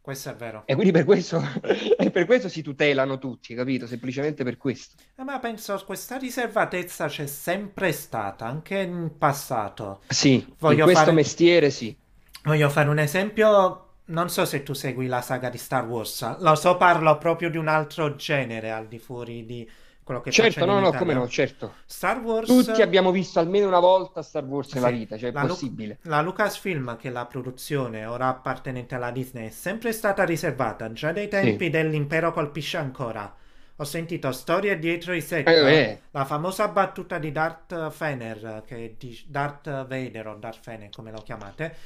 [0.00, 0.62] questo è vero.
[0.66, 1.40] E quindi per questo,
[1.98, 3.86] e per questo si tutelano tutti, capito?
[3.86, 4.96] Semplicemente per questo.
[5.16, 10.02] Eh, ma penso questa riservatezza c'è sempre stata, anche in passato.
[10.06, 11.96] Sì, Voglio in questo fare- mestiere sì.
[12.42, 16.54] Voglio fare un esempio, non so se tu segui la saga di Star Wars, lo
[16.54, 19.68] so, parlo proprio di un altro genere al di fuori di
[20.02, 21.74] quello che Certo, no, no, come no, certo.
[21.84, 22.46] Star Wars...
[22.46, 25.48] Tutti abbiamo visto almeno una volta Star Wars nella Sì, vita, cioè è la Lu-
[25.48, 25.98] possibile.
[26.02, 31.12] La Lucasfilm, che è la produzione ora appartenente alla Disney, è sempre stata riservata, già
[31.12, 33.32] dai tempi dell'Impero colpisce ancora.
[33.76, 36.00] Ho sentito storie dietro i set, Eh, eh.
[36.10, 41.22] la famosa battuta di Darth Fener, che di Darth Vader o Darth Fener, come lo
[41.22, 41.76] chiamate,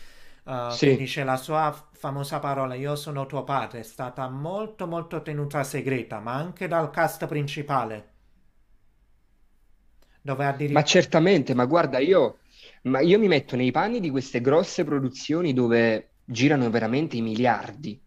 [0.46, 0.86] eh, Sì.
[0.86, 5.62] che dice la sua famosa parola io sono tuo padre, è stata molto molto tenuta
[5.64, 8.12] segreta, ma anche dal cast principale,
[10.22, 10.82] dove Ma addirittura...
[10.82, 12.40] certamente, ma guarda, io,
[12.82, 17.98] ma io mi metto nei panni di queste grosse produzioni dove girano veramente i miliardi.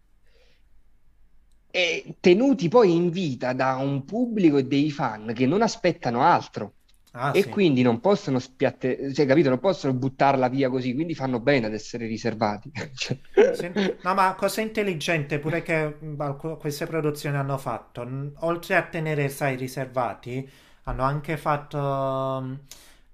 [1.70, 6.77] E tenuti poi in vita da un pubblico e dei fan che non aspettano altro
[7.18, 7.48] Ah, e sì.
[7.48, 9.48] quindi non possono spiatte, cioè, capito?
[9.50, 12.70] Non possono buttarla via così, quindi fanno bene ad essere riservati.
[12.94, 13.20] Cioè-.
[14.02, 18.06] No, ma cosa intelligente pure che alc- queste produzioni hanno fatto,
[18.40, 20.48] oltre a tenere, sai, riservati,
[20.84, 21.78] hanno anche fatto
[22.42, 22.60] mh,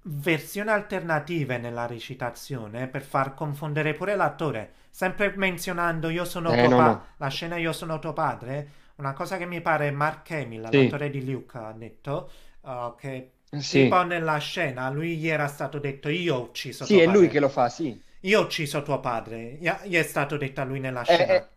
[0.03, 6.71] versioni alternative nella recitazione per far confondere pure l'attore, sempre menzionando io sono Eh, tuo
[6.71, 7.07] no, pa- no.
[7.17, 11.11] la scena io sono tuo padre, una cosa che mi pare Mark Hamill, Sì, l'attore
[11.11, 12.31] di Luke, ha detto,
[12.63, 17.01] uh, che sì, tipo nella scena lui gli era stato detto io ho ucciso sì,
[17.01, 18.01] è lui che lo fa, sì.
[18.23, 21.37] Io ho ucciso tuo padre, gli è stato detto a lui nella Eh, scena.
[21.37, 21.49] eh,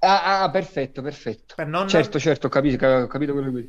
[0.00, 1.56] ah, ah, perfetto, perfetto.
[1.56, 3.68] Per non, Certo, certo, ho capito, ho capito quello che...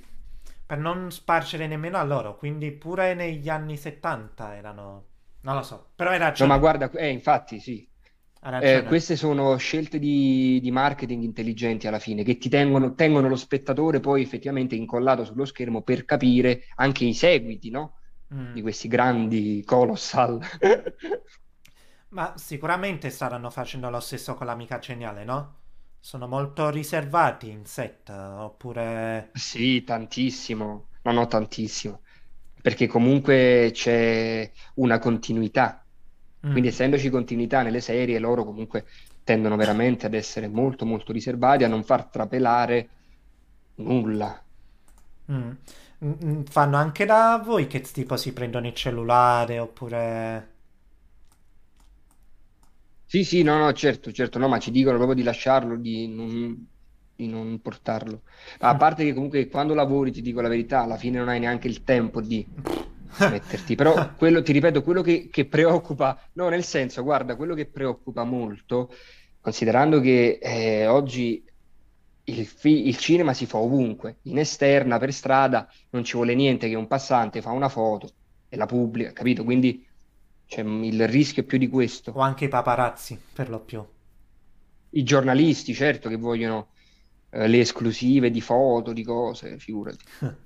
[0.66, 5.06] per non spargere nemmeno a loro, quindi pure negli anni 70 erano...
[5.42, 7.86] Non lo so, però hai No, ma guarda, eh, infatti, sì.
[8.62, 13.36] Eh, queste sono scelte di, di marketing intelligenti alla fine, che ti tengono, tengono lo
[13.36, 17.98] spettatore poi effettivamente incollato sullo schermo per capire anche i seguiti, no?
[18.34, 18.54] Mm.
[18.54, 20.40] Di questi grandi colossal.
[22.10, 25.56] Ma sicuramente staranno facendo lo stesso con l'amica geniale, no?
[26.00, 29.32] Sono molto riservati in set, oppure...
[29.34, 32.02] Sì, tantissimo, no, no, tantissimo,
[32.62, 35.86] perché comunque c'è una continuità,
[36.50, 36.72] quindi Mm.
[36.72, 38.86] essendoci continuità nelle serie, loro comunque
[39.24, 42.92] tendono veramente ad essere molto, molto riservati, a non far trapelare
[43.76, 44.42] nulla.
[45.32, 45.52] Mm.
[46.04, 50.56] Mm, mm, Fanno anche da voi che tipo si prendono il cellulare, oppure...
[53.10, 56.70] Sì, sì, no, no, certo, certo, no, ma ci dicono proprio di lasciarlo, di non,
[57.16, 58.24] di non portarlo.
[58.60, 61.68] A parte che comunque quando lavori, ti dico la verità, alla fine non hai neanche
[61.70, 62.46] il tempo di
[63.30, 67.70] metterti, però quello, ti ripeto, quello che, che preoccupa, no, nel senso, guarda, quello che
[67.70, 68.92] preoccupa molto,
[69.40, 71.44] considerando che eh, oggi
[72.26, 76.68] il, fi- il cinema si fa ovunque, in esterna, per strada, non ci vuole niente
[76.68, 78.14] che un passante fa una foto
[78.50, 79.44] e la pubblica, capito?
[79.44, 79.86] Quindi
[80.46, 82.12] c'è il rischio è più di questo.
[82.12, 83.86] O anche i paparazzi, per lo più.
[84.90, 86.70] I giornalisti, certo, che vogliono
[87.30, 90.04] eh, le esclusive di foto, di cose, figurati.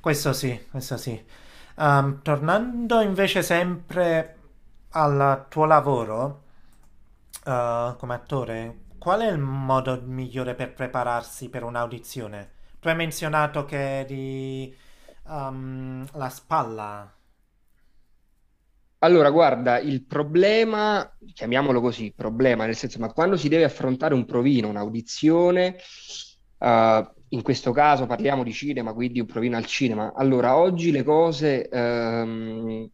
[0.00, 1.22] Questo sì, questo sì.
[1.82, 4.36] Ehm, tornando invece sempre
[4.92, 6.42] al tuo lavoro,
[7.44, 12.50] eh, come attore, qual è il modo migliore per prepararsi per un'audizione?
[12.80, 14.76] Tu hai menzionato che eri
[15.28, 17.12] ehm, la spalla.
[18.98, 24.24] Allora, guarda, il problema, chiamiamolo così, problema, nel senso, ma quando si deve affrontare un
[24.24, 25.76] provino, un'audizione,
[26.58, 30.12] eh, in questo caso parliamo di cinema, quindi un provino al cinema.
[30.14, 32.88] Allora, oggi le cose ehm,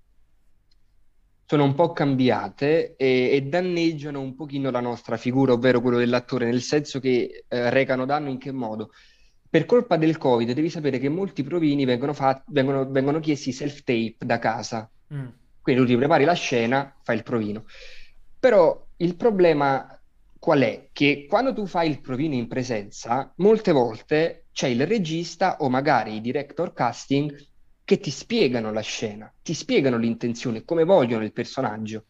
[1.44, 6.44] sono un po' cambiate e, e danneggiano un pochino la nostra figura, ovvero quello dell'attore,
[6.44, 8.90] nel senso che eh, recano danno in che modo?
[9.48, 14.16] Per colpa del Covid, devi sapere che molti provini vengono, fat- vengono, vengono chiesti self-tape
[14.26, 14.90] da casa.
[15.14, 15.28] Mm,
[15.62, 17.64] Quindi tu ti prepari la scena, fai il provino.
[18.38, 19.97] Però il problema
[20.38, 20.88] qual è?
[20.92, 26.14] Che quando tu fai il provino in presenza, molte volte c'è il regista o magari
[26.16, 27.34] i director casting
[27.84, 32.04] che ti spiegano la scena, ti spiegano l'intenzione, come vogliono il personaggio.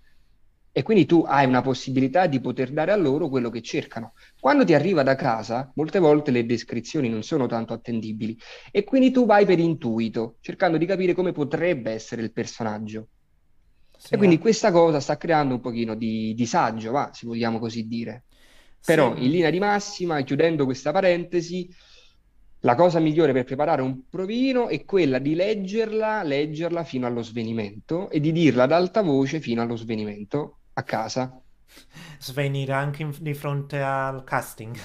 [0.72, 4.12] E quindi tu hai una possibilità di poter dare a loro quello che cercano.
[4.38, 8.38] Quando ti arriva da casa, molte volte le descrizioni non sono tanto attendibili
[8.70, 13.08] e quindi tu vai per intuito, cercando di capire come potrebbe essere il personaggio.
[13.98, 14.38] Sì, E quindi eh.
[14.38, 18.24] questa cosa sta creando un pochino di disagio, va, se vogliamo così dire.
[18.84, 21.68] Però in Sì, linea di massima, chiudendo questa parentesi,
[22.60, 28.08] la cosa migliore per preparare un provino è quella di leggerla, leggerla fino allo svenimento
[28.10, 31.40] e di dirla ad alta voce fino allo svenimento a casa.
[32.20, 34.76] svenire anche in- di fronte al casting.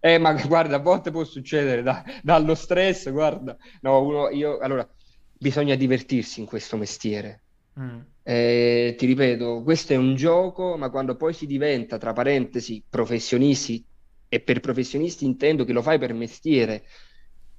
[0.00, 3.56] Eh, ma guarda, a volte può succedere da- dallo stress, guarda.
[3.80, 4.88] No, uno, io, allora,
[5.32, 7.43] bisogna divertirsi in questo mestiere.
[7.76, 12.82] Mm, Eh, ti ripeto, questo è un gioco, ma quando poi si diventa, tra parentesi,
[12.88, 13.86] professionisti,
[14.28, 16.84] e per professionisti intendo che lo fai per mestiere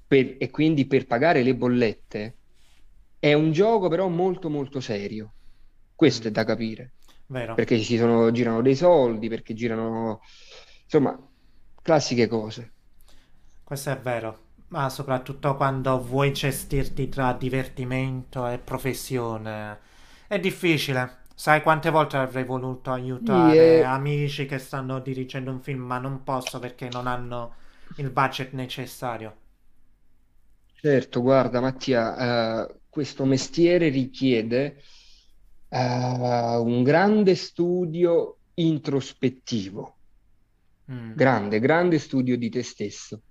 [0.07, 2.39] per- e quindi per pagare le bollette,
[3.19, 5.35] è un gioco però molto molto serio.
[5.93, 6.95] Questo mm, è da capire,
[7.29, 7.53] vero.
[7.53, 10.19] perché ci sono, girano dei soldi, perché girano,
[10.83, 11.17] insomma,
[11.81, 12.73] classiche cose.
[13.63, 14.39] Questo è vero,
[14.69, 19.79] ma soprattutto quando vuoi gestirti tra divertimento e professione.
[20.27, 21.23] È difficile.
[21.33, 26.21] Sai quante volte avrei voluto aiutare eh, amici che stanno dirigendo un film, ma non
[26.23, 27.55] posso perché non hanno
[27.95, 29.35] il budget necessario.
[30.73, 34.81] certo, guarda Mattia, eh, questo mestiere richiede
[35.69, 35.77] eh,
[36.57, 39.99] un grande studio introspettivo,
[40.89, 43.23] Mm, grande, grande studio di te stesso.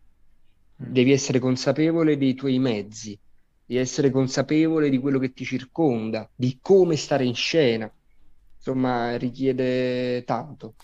[0.80, 0.96] mm.
[0.96, 3.18] Devi essere consapevole dei tuoi mezzi,
[3.66, 7.90] devi essere consapevole di quello che ti circonda, di come stare in scena.
[8.56, 10.74] Insomma, richiede tanto.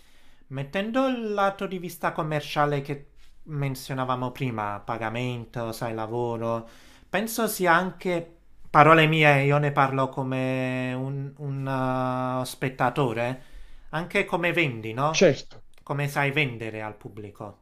[0.48, 3.10] Mettendo il lato di vista commerciale che
[3.44, 6.68] menzionavamo prima, pagamento, sai, lavoro,
[7.08, 13.42] penso sia anche, parole mie, io ne parlo come un, un, uh, spettatore,
[13.90, 15.12] anche come vendi, no?
[15.12, 15.62] Certo.
[15.82, 17.59] Come sai vendere al pubblico.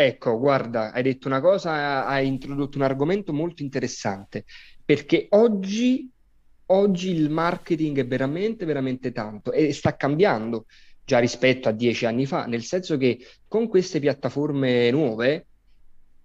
[0.00, 4.44] Ecco, guarda, hai detto una cosa, hai introdotto un argomento molto interessante,
[4.84, 6.08] perché oggi,
[6.66, 10.66] oggi il marketing è veramente, veramente tanto e sta cambiando
[11.04, 13.18] già rispetto a dieci anni fa, nel senso che
[13.48, 15.48] con queste piattaforme nuove,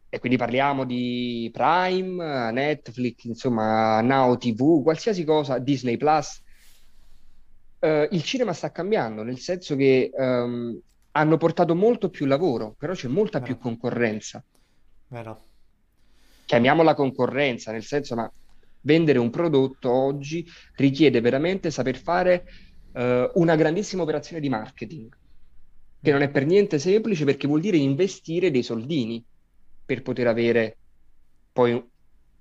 [0.08, 6.44] e quindi parliamo di Prime, Netflix, insomma, Now TV, qualsiasi cosa, Disney Plus,
[7.80, 10.80] eh, il cinema sta cambiando, nel senso che ehm,
[11.14, 14.44] hanno portato molto più lavoro, però c'è molta più Vero, concorrenza.
[15.10, 15.48] vero.
[16.46, 18.32] Chiamiamola concorrenza, nel senso, ma
[18.82, 20.46] vendere un prodotto oggi
[20.76, 22.46] richiede veramente saper fare
[22.94, 25.14] eh, una grandissima operazione di marketing,
[26.02, 29.26] che non è per niente semplice perché vuol dire investire dei soldini
[29.86, 30.80] per poter avere
[31.52, 31.88] poi un,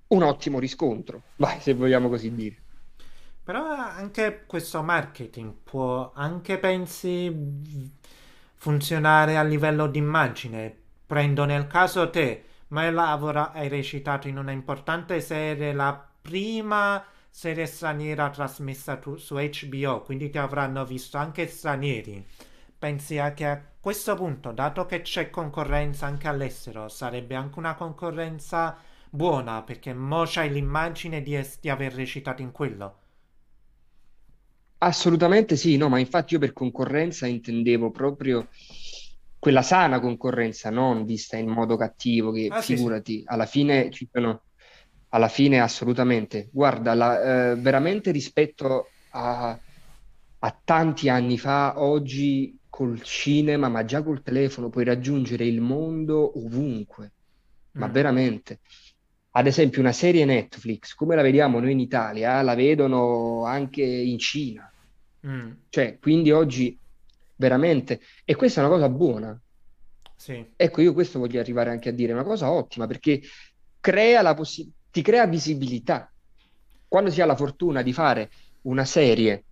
[0.07, 2.63] un ottimo riscontro, vai, se vogliamo così dire.
[3.43, 7.29] Però anche questo marketing può anche, pensi,
[8.63, 10.73] funzionare a livello di immagine.
[11.05, 17.65] Prendo nel caso te, ma lavora, hai recitato in una importante serie, la prima serie
[17.65, 22.25] straniera trasmessa tu- su HBO, quindi ti avranno visto anche stranieri.
[22.79, 27.75] Pensi a che a questo punto, dato che c'è concorrenza anche all'estero, sarebbe anche una
[27.75, 28.77] concorrenza
[29.09, 32.99] buona, perché mo c'hai l'immagine di, es- di aver recitato in quello.
[34.85, 38.49] Assolutamente sì, no, ma infatti io per concorrenza intendevo proprio
[39.39, 42.75] quella sana concorrenza, non vista in modo cattivo, che Ah, sì, sì.
[42.75, 44.43] figurati, alla fine ci sono,
[45.09, 46.49] alla fine assolutamente.
[46.51, 49.57] Guarda, la- eh, veramente rispetto a,
[50.39, 56.37] a tanti anni fa, oggi col cinema, ma già col telefono, puoi raggiungere il mondo
[56.43, 57.13] ovunque,
[57.77, 58.59] ma Mm, veramente.
[59.35, 64.17] Ad esempio, una serie Netflix, come la vediamo noi in Italia, la vedono anche in
[64.19, 64.72] Cina.
[65.23, 66.79] Mm, Cioè, quindi oggi
[67.35, 69.41] veramente, e questa è una cosa buona.
[70.17, 73.21] sì, Ecco, io questo voglio arrivare anche a dire, è una cosa ottima perché
[73.79, 76.11] crea la possi- ti crea visibilità.
[76.87, 78.29] Quando si ha la fortuna di fare
[78.61, 79.45] una serie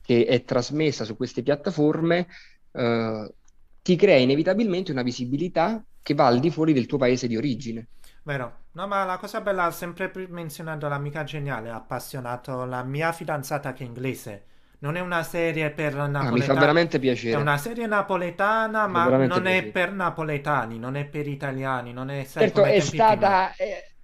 [0.00, 2.28] che è trasmessa su queste piattaforme,
[2.72, 3.34] eh,
[3.82, 7.88] ti crea inevitabilmente una visibilità che va al di fuori del tuo paese di origine.
[8.22, 8.66] vero.
[8.72, 13.82] No, ma la cosa bella, sempre menzionato l'amica geniale, ha appassionato la mia fidanzata che
[13.84, 14.46] è inglese.
[14.80, 18.86] Non è una serie per Ah, mi fa napoletani, veramente è piacere, una serie napoletana,
[18.86, 19.70] ma non è piacere.
[19.70, 23.94] per napoletani, non è per italiani, non è, sai, Certo, è stata, eh,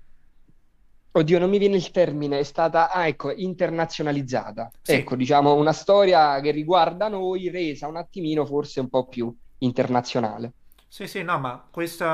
[1.13, 4.71] oddio, non mi viene il termine, è stata, ah, ecco, internazionalizzata.
[4.83, 9.35] Sì, Ecco, diciamo, una storia che riguarda noi, resa un attimino forse un po' più
[9.59, 10.53] internazionale.
[10.89, 12.05] sì, sì, no, ma questo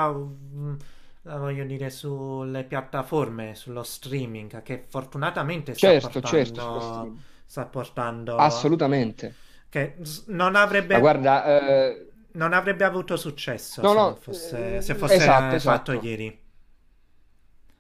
[0.55, 0.75] mm,
[1.23, 7.23] la voglio dire sulle piattaforme, sullo streaming, che fortunatamente sta Certo, certo, portando, streaming.
[7.51, 9.35] Sta portando, Assolutamente.
[9.69, 9.97] che
[10.27, 14.95] non Ma avrebbe guarda, eh, Non avrebbe avuto successo no, se no, fosse, se eh,
[14.95, 15.93] fosse esatto, fatto esatto.
[16.07, 16.41] ieri.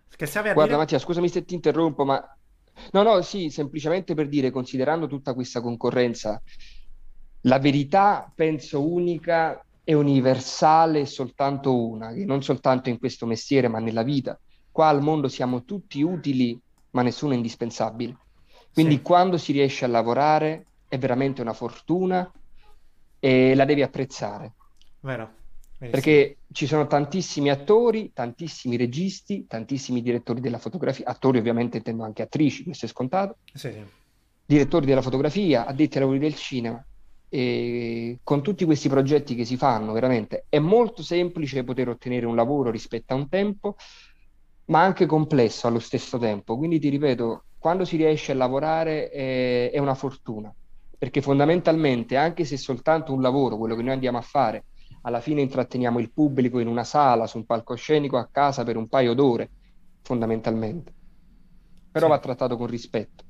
[0.08, 0.82] Che stavi a Guarda dire?
[0.82, 2.36] Mattia, scusami se ti interrompo, ma
[2.90, 6.42] no, no, sì, semplicemente per dire, considerando tutta questa concorrenza,
[7.42, 13.68] la verità, penso, unica e universale è soltanto una, che non soltanto in questo mestiere,
[13.68, 14.36] ma nella vita.
[14.72, 16.60] Qua al mondo siamo tutti utili,
[16.90, 18.16] ma nessuno è indispensabile.
[18.72, 22.30] Sì, Quindi quando si riesce a lavorare, è veramente una fortuna
[23.18, 24.54] e la devi apprezzare.
[25.00, 25.38] Vero.
[25.76, 32.22] Perché ci sono tantissimi attori, tantissimi registi, tantissimi direttori della fotografia, attori ovviamente intendo anche
[32.22, 33.82] attrici, questo è scontato, sì, sì.
[34.44, 36.84] direttori della fotografia, addetti ai lavori del cinema.
[37.32, 42.36] E con tutti questi progetti che si fanno, veramente è molto semplice poter ottenere un
[42.36, 43.76] lavoro rispetto a un tempo,
[44.66, 46.58] ma anche complesso allo stesso tempo.
[46.58, 50.52] Quindi ti ripeto, quando si riesce a lavorare è, è una fortuna,
[50.96, 54.64] perché fondamentalmente, anche se è soltanto un lavoro, quello che noi andiamo a fare,
[55.02, 58.88] alla fine intratteniamo il pubblico in una sala, su un palcoscenico, a casa per un
[58.88, 59.50] paio d'ore,
[60.02, 60.94] fondamentalmente.
[61.92, 62.12] Però sì.
[62.12, 63.24] va trattato con rispetto.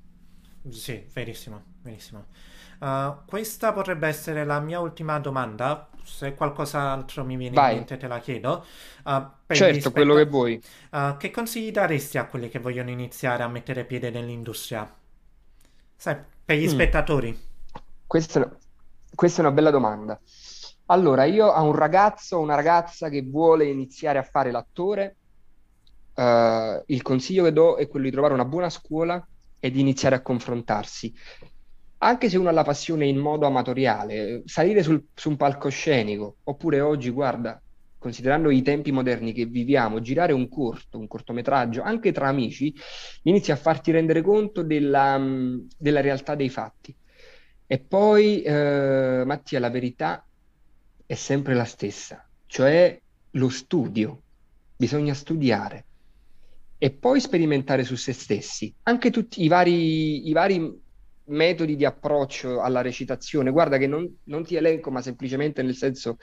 [0.68, 2.26] Sì, verissimo, verissimo.
[2.80, 5.88] Uh, questa potrebbe essere la mia ultima domanda.
[6.02, 7.72] Se qualcos'altro mi viene Vai.
[7.72, 8.64] in mente te la chiedo.
[9.04, 10.62] Uh, certo, spett- quello che vuoi.
[10.90, 14.90] Uh, che consigli daresti a quelli che vogliono iniziare a mettere piede nell'industria?
[15.94, 16.70] Sai, per gli mm.
[16.70, 17.48] spettatori.
[18.06, 18.50] Questa,
[19.14, 20.18] questa è una bella domanda.
[20.86, 25.16] Allora, io a un ragazzo o una ragazza che vuole iniziare a fare l'attore,
[26.14, 29.22] uh, il consiglio che do è quello di trovare una buona scuola
[29.60, 31.14] e di iniziare a confrontarsi.
[32.02, 36.80] Anche se uno ha la passione in modo amatoriale, salire sul, su un palcoscenico, oppure
[36.80, 37.60] oggi, guarda,
[37.98, 42.74] considerando i tempi moderni che viviamo, girare un corto, un cortometraggio, anche tra amici,
[43.24, 45.20] inizia a farti rendere conto della,
[45.76, 46.96] della realtà dei fatti.
[47.66, 50.26] E poi, eh, Mattia, la verità
[51.04, 52.98] è sempre la stessa, cioè
[53.32, 54.22] lo studio.
[54.74, 55.84] Bisogna studiare
[56.78, 58.74] e poi sperimentare su se stessi.
[58.84, 60.80] Anche tutti i vari, i vari
[61.30, 66.18] metodi di approccio alla recitazione, guarda che non, non ti elenco, ma semplicemente nel senso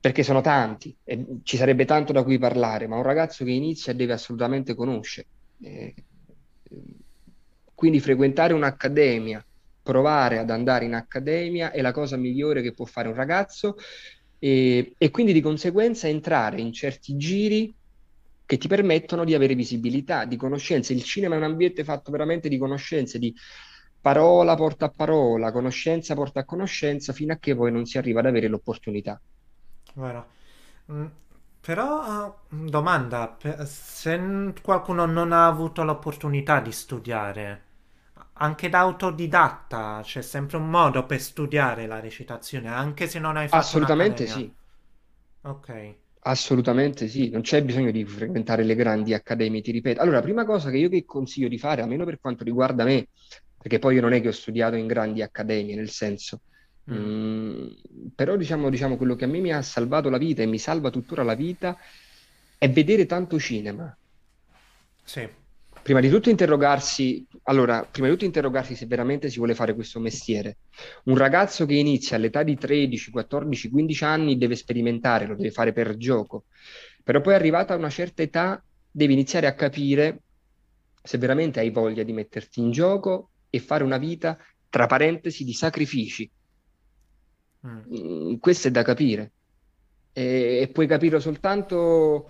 [0.00, 3.92] perché sono tanti e ci sarebbe tanto da cui parlare, ma un ragazzo che inizia
[3.92, 5.28] deve assolutamente conoscere.
[5.60, 5.94] Eh,
[7.72, 9.44] quindi frequentare un'accademia,
[9.82, 13.76] provare ad andare in accademia è la cosa migliore che può fare un ragazzo
[14.38, 17.72] e, e quindi di conseguenza entrare in certi giri
[18.44, 20.92] che ti permettono di avere visibilità, di conoscenze.
[20.92, 23.32] Il cinema è un ambiente fatto veramente di conoscenze, di
[24.02, 28.20] parola porta a parola, conoscenza porta a conoscenza, fino a che poi non si arriva
[28.20, 29.18] ad avere l'opportunità.
[29.94, 30.26] Vero.
[30.92, 31.06] Mm,
[31.60, 37.62] però, uh, domanda, se qualcuno non ha avuto l'opportunità di studiare,
[38.34, 43.48] anche da autodidatta c'è sempre un modo per studiare la recitazione, anche se non hai
[43.48, 44.52] fatto Assolutamente sì.
[45.42, 45.94] Ok.
[46.24, 50.00] Assolutamente sì, non c'è bisogno di frequentare le grandi accademie, ti ripeto.
[50.00, 53.08] Allora, prima cosa che io che consiglio di fare, almeno per quanto riguarda me,
[53.62, 56.40] perché poi io non è che ho studiato in grandi accademie, nel senso,
[56.90, 56.94] mm.
[56.94, 57.66] Mm,
[58.14, 60.90] però diciamo, diciamo quello che a me mi ha salvato la vita e mi salva
[60.90, 61.78] tuttora la vita
[62.58, 63.96] è vedere tanto cinema.
[65.04, 65.40] Sì
[65.82, 69.98] prima di tutto interrogarsi, allora, prima di tutto interrogarsi se veramente si vuole fare questo
[69.98, 70.58] mestiere.
[71.04, 75.72] Un ragazzo che inizia all'età di 13, 14, 15 anni deve sperimentare, lo deve fare
[75.72, 76.44] per gioco,
[77.02, 80.22] però poi arrivata a una certa età devi iniziare a capire
[81.02, 84.38] se veramente hai voglia di metterti in gioco e fare una vita,
[84.70, 86.30] tra parentesi, di sacrifici.
[87.66, 87.80] Mm.
[87.94, 89.32] mm questo è da capire.
[90.14, 92.28] E, e puoi capirlo soltanto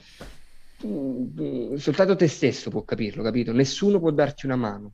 [1.76, 3.52] soltanto te stesso può capirlo, capito?
[3.52, 4.92] Nessuno può darti una mano.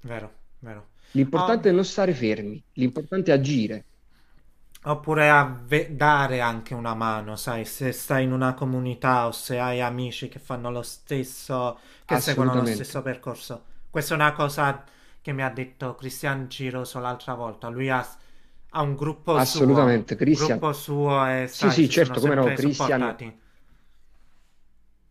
[0.00, 0.88] Vero, vero.
[1.12, 1.72] L'importante oh.
[1.72, 3.84] è non stare fermi, l'importante è agire.
[4.84, 9.58] Oppure a ve- dare anche una mano, sai, se stai in una comunità o se
[9.58, 13.64] hai amici che fanno lo stesso, che seguono lo stesso percorso.
[13.90, 14.84] Questa è una cosa
[15.28, 17.68] che mi ha detto Cristian Giroso l'altra volta.
[17.68, 18.02] Lui ha,
[18.70, 20.24] ha un gruppo Assolutamente, suo.
[20.24, 20.58] Christian.
[20.58, 23.36] gruppo suo e sai, sì, sì, certo, come no, Cristian.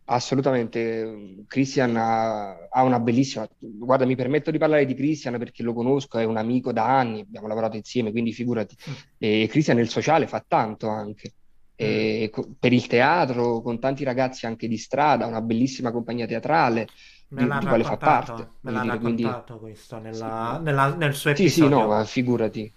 [0.06, 3.48] Assolutamente, Christian ha, ha, una bellissima.
[3.58, 7.20] Guarda, mi permetto di parlare di Christian perché lo conosco, è un amico da anni,
[7.20, 8.74] abbiamo lavorato insieme, quindi figurati.
[8.90, 8.94] Mm.
[9.18, 11.34] E Christian nel sociale fa tanto anche.
[11.76, 12.52] E mm.
[12.58, 16.88] per il teatro, con tanti ragazzi anche di strada, una bellissima compagnia teatrale
[17.28, 18.50] di, di quale fa parte.
[18.60, 19.74] Me l'ha raccontato quindi...
[19.74, 20.62] questo nella, sì.
[20.62, 21.48] nella, nel suo episodio.
[21.48, 22.72] Sì, sì, no, figurati.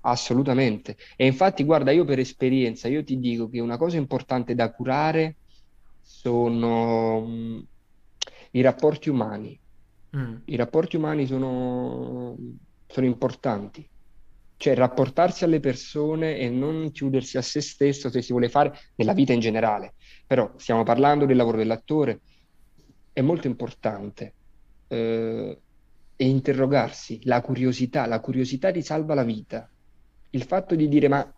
[0.00, 0.96] Assolutamente.
[1.16, 5.36] E infatti, guarda, io per esperienza, io ti dico che una cosa importante da curare
[6.00, 7.58] sono mm,
[8.52, 9.58] i rapporti umani.
[10.16, 10.36] Mm.
[10.46, 12.36] I rapporti umani sono,
[12.86, 13.86] sono importanti.
[14.56, 19.12] Cioè rapportarsi alle persone e non chiudersi a se stesso se si vuole fare nella
[19.12, 19.94] vita in generale.
[20.26, 22.20] Però stiamo parlando del lavoro dell'attore,
[23.18, 24.34] è molto importante.
[24.86, 25.58] Eh,
[26.20, 29.70] e interrogarsi, la curiosità, la curiosità ti salva la vita.
[30.30, 31.32] Il fatto di dire ma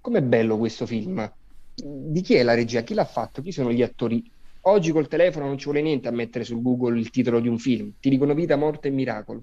[0.00, 1.32] com'è bello questo film?
[1.76, 2.82] di chi è la regia?
[2.82, 3.42] Chi l'ha fatto?
[3.42, 4.28] Chi sono gli attori?
[4.62, 7.58] Oggi col telefono non ci vuole niente a mettere su Google il titolo di un
[7.58, 9.42] film, ti dicono vita, morte e miracolo.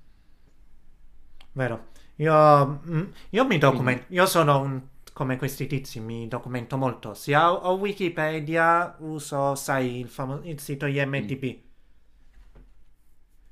[1.53, 1.89] vero.
[2.15, 4.81] Io, mm, io mi documento, io sono un,
[5.13, 7.13] come questi tizi, mi documento molto.
[7.13, 10.85] Sia ho Wikipedia, uso, sai, il, famo- il sito.
[10.87, 11.61] IMDb.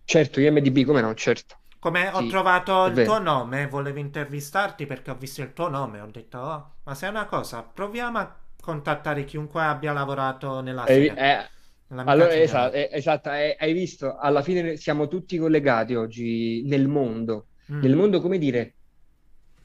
[0.05, 1.13] certo, IMDb, come no?
[1.13, 3.19] Certo, Come ho sì, trovato è il tuo vero.
[3.19, 5.99] nome, volevo intervistarti perché ho visto il tuo nome.
[6.01, 10.87] Ho detto, oh, ma sai una cosa, proviamo a contattare chiunque abbia lavorato nella Eh,
[10.87, 11.49] serie, eh,
[11.87, 16.87] nell'amica allora, esatto, eh, esatto, eh, hai visto, alla fine siamo tutti collegati oggi nel
[16.87, 17.49] mondo,
[17.79, 17.95] nel Mm.
[17.95, 18.77] mondo, come dire,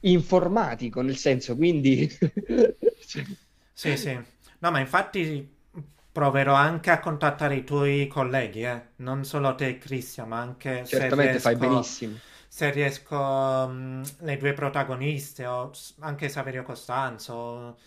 [0.07, 2.07] informatico, nel senso, quindi
[3.73, 4.13] Sì, sì.
[4.59, 5.53] No, ma infatti
[6.11, 8.89] proverò anche a contattare i tuoi colleghi, eh.
[8.97, 12.21] Non solo te, Cristian, ma anche se certamente fai riesco, benissimo.
[12.47, 17.77] se riesco, mm, le due protagoniste o anche Saverio Costanzo.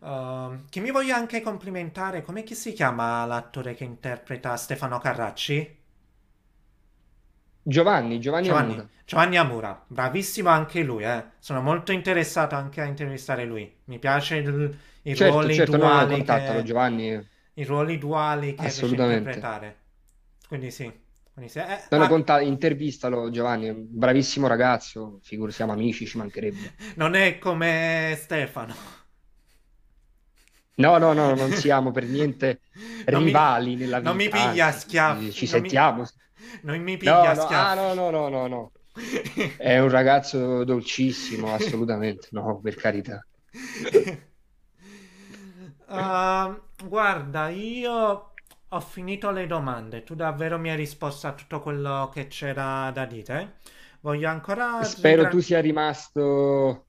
[0.00, 5.82] Uh, che mi voglio anche complimentare, come si chiama l'attore che interpreta Stefano Carracci?
[7.64, 11.24] Giovanni, Giovanni Giovanni, Amura, Giovanni Amura, bravissimo anche lui, eh.
[11.38, 13.80] Sono molto interessato anche a intervistare lui.
[13.84, 17.98] Mi piace il- i certo, ruoli certo, no, no, duali contattalo, che, Giovanni, i ruoli
[17.98, 19.78] duali che riesce a interpretare.
[20.48, 20.90] Quindi sì,
[21.32, 21.58] quindi sì.
[21.60, 26.74] Eh, No, no, ah, conta- intervistalo, Giovanni, bravissimo ragazzo, figuri, siamo amici, ci mancherebbe.
[26.96, 28.74] non è come Stefano.
[30.76, 32.62] No, no, no, non siamo per niente
[33.08, 36.04] Non mi, rivali nella non mi vita, piglia a schiaffi, ci non mi, sentiamo.
[36.62, 38.72] Non mi piglia No, no, ah, no, no, no, no, no.
[39.58, 43.24] È un ragazzo dolcissimo, assolutamente, no, per carità.
[45.86, 48.32] Ah, guarda, io
[48.68, 50.02] ho finito le domande.
[50.02, 53.58] Tu davvero mi hai risposto a tutto quello che c'era da dire.
[54.00, 56.86] Voglio ancora Spero tu sia rimasto,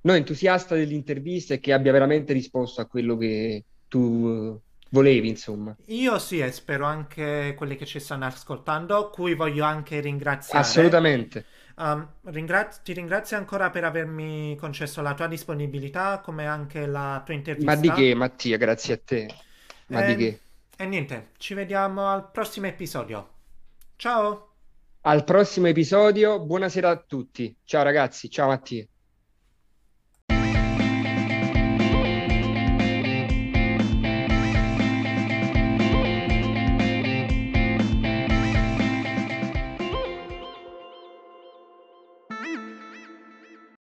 [0.00, 4.60] no, entusiasta dell'intervista e che abbia veramente risposto a quello che tu
[4.90, 5.76] volevi, insomma.
[5.90, 11.06] Io sì, e spero anche quelli che ci stanno ascoltando, cui voglio anche ringraziare.
[11.10, 11.46] Assolutamente.
[11.76, 17.34] Um, ringraz- ti ringrazio ancora per avermi concesso la tua disponibilità, come anche la tua
[17.56, 17.92] Ma di intervista.
[17.92, 19.42] che, Mattia, grazie a te.
[19.88, 20.44] Ma di E, che?
[20.76, 23.28] e niente, ci vediamo al prossimo episodio.
[23.96, 24.54] Ciao!
[25.08, 27.52] Al prossimo episodio, buonasera a tutti.
[27.64, 28.86] Ciao ragazzi, ciao Mattia.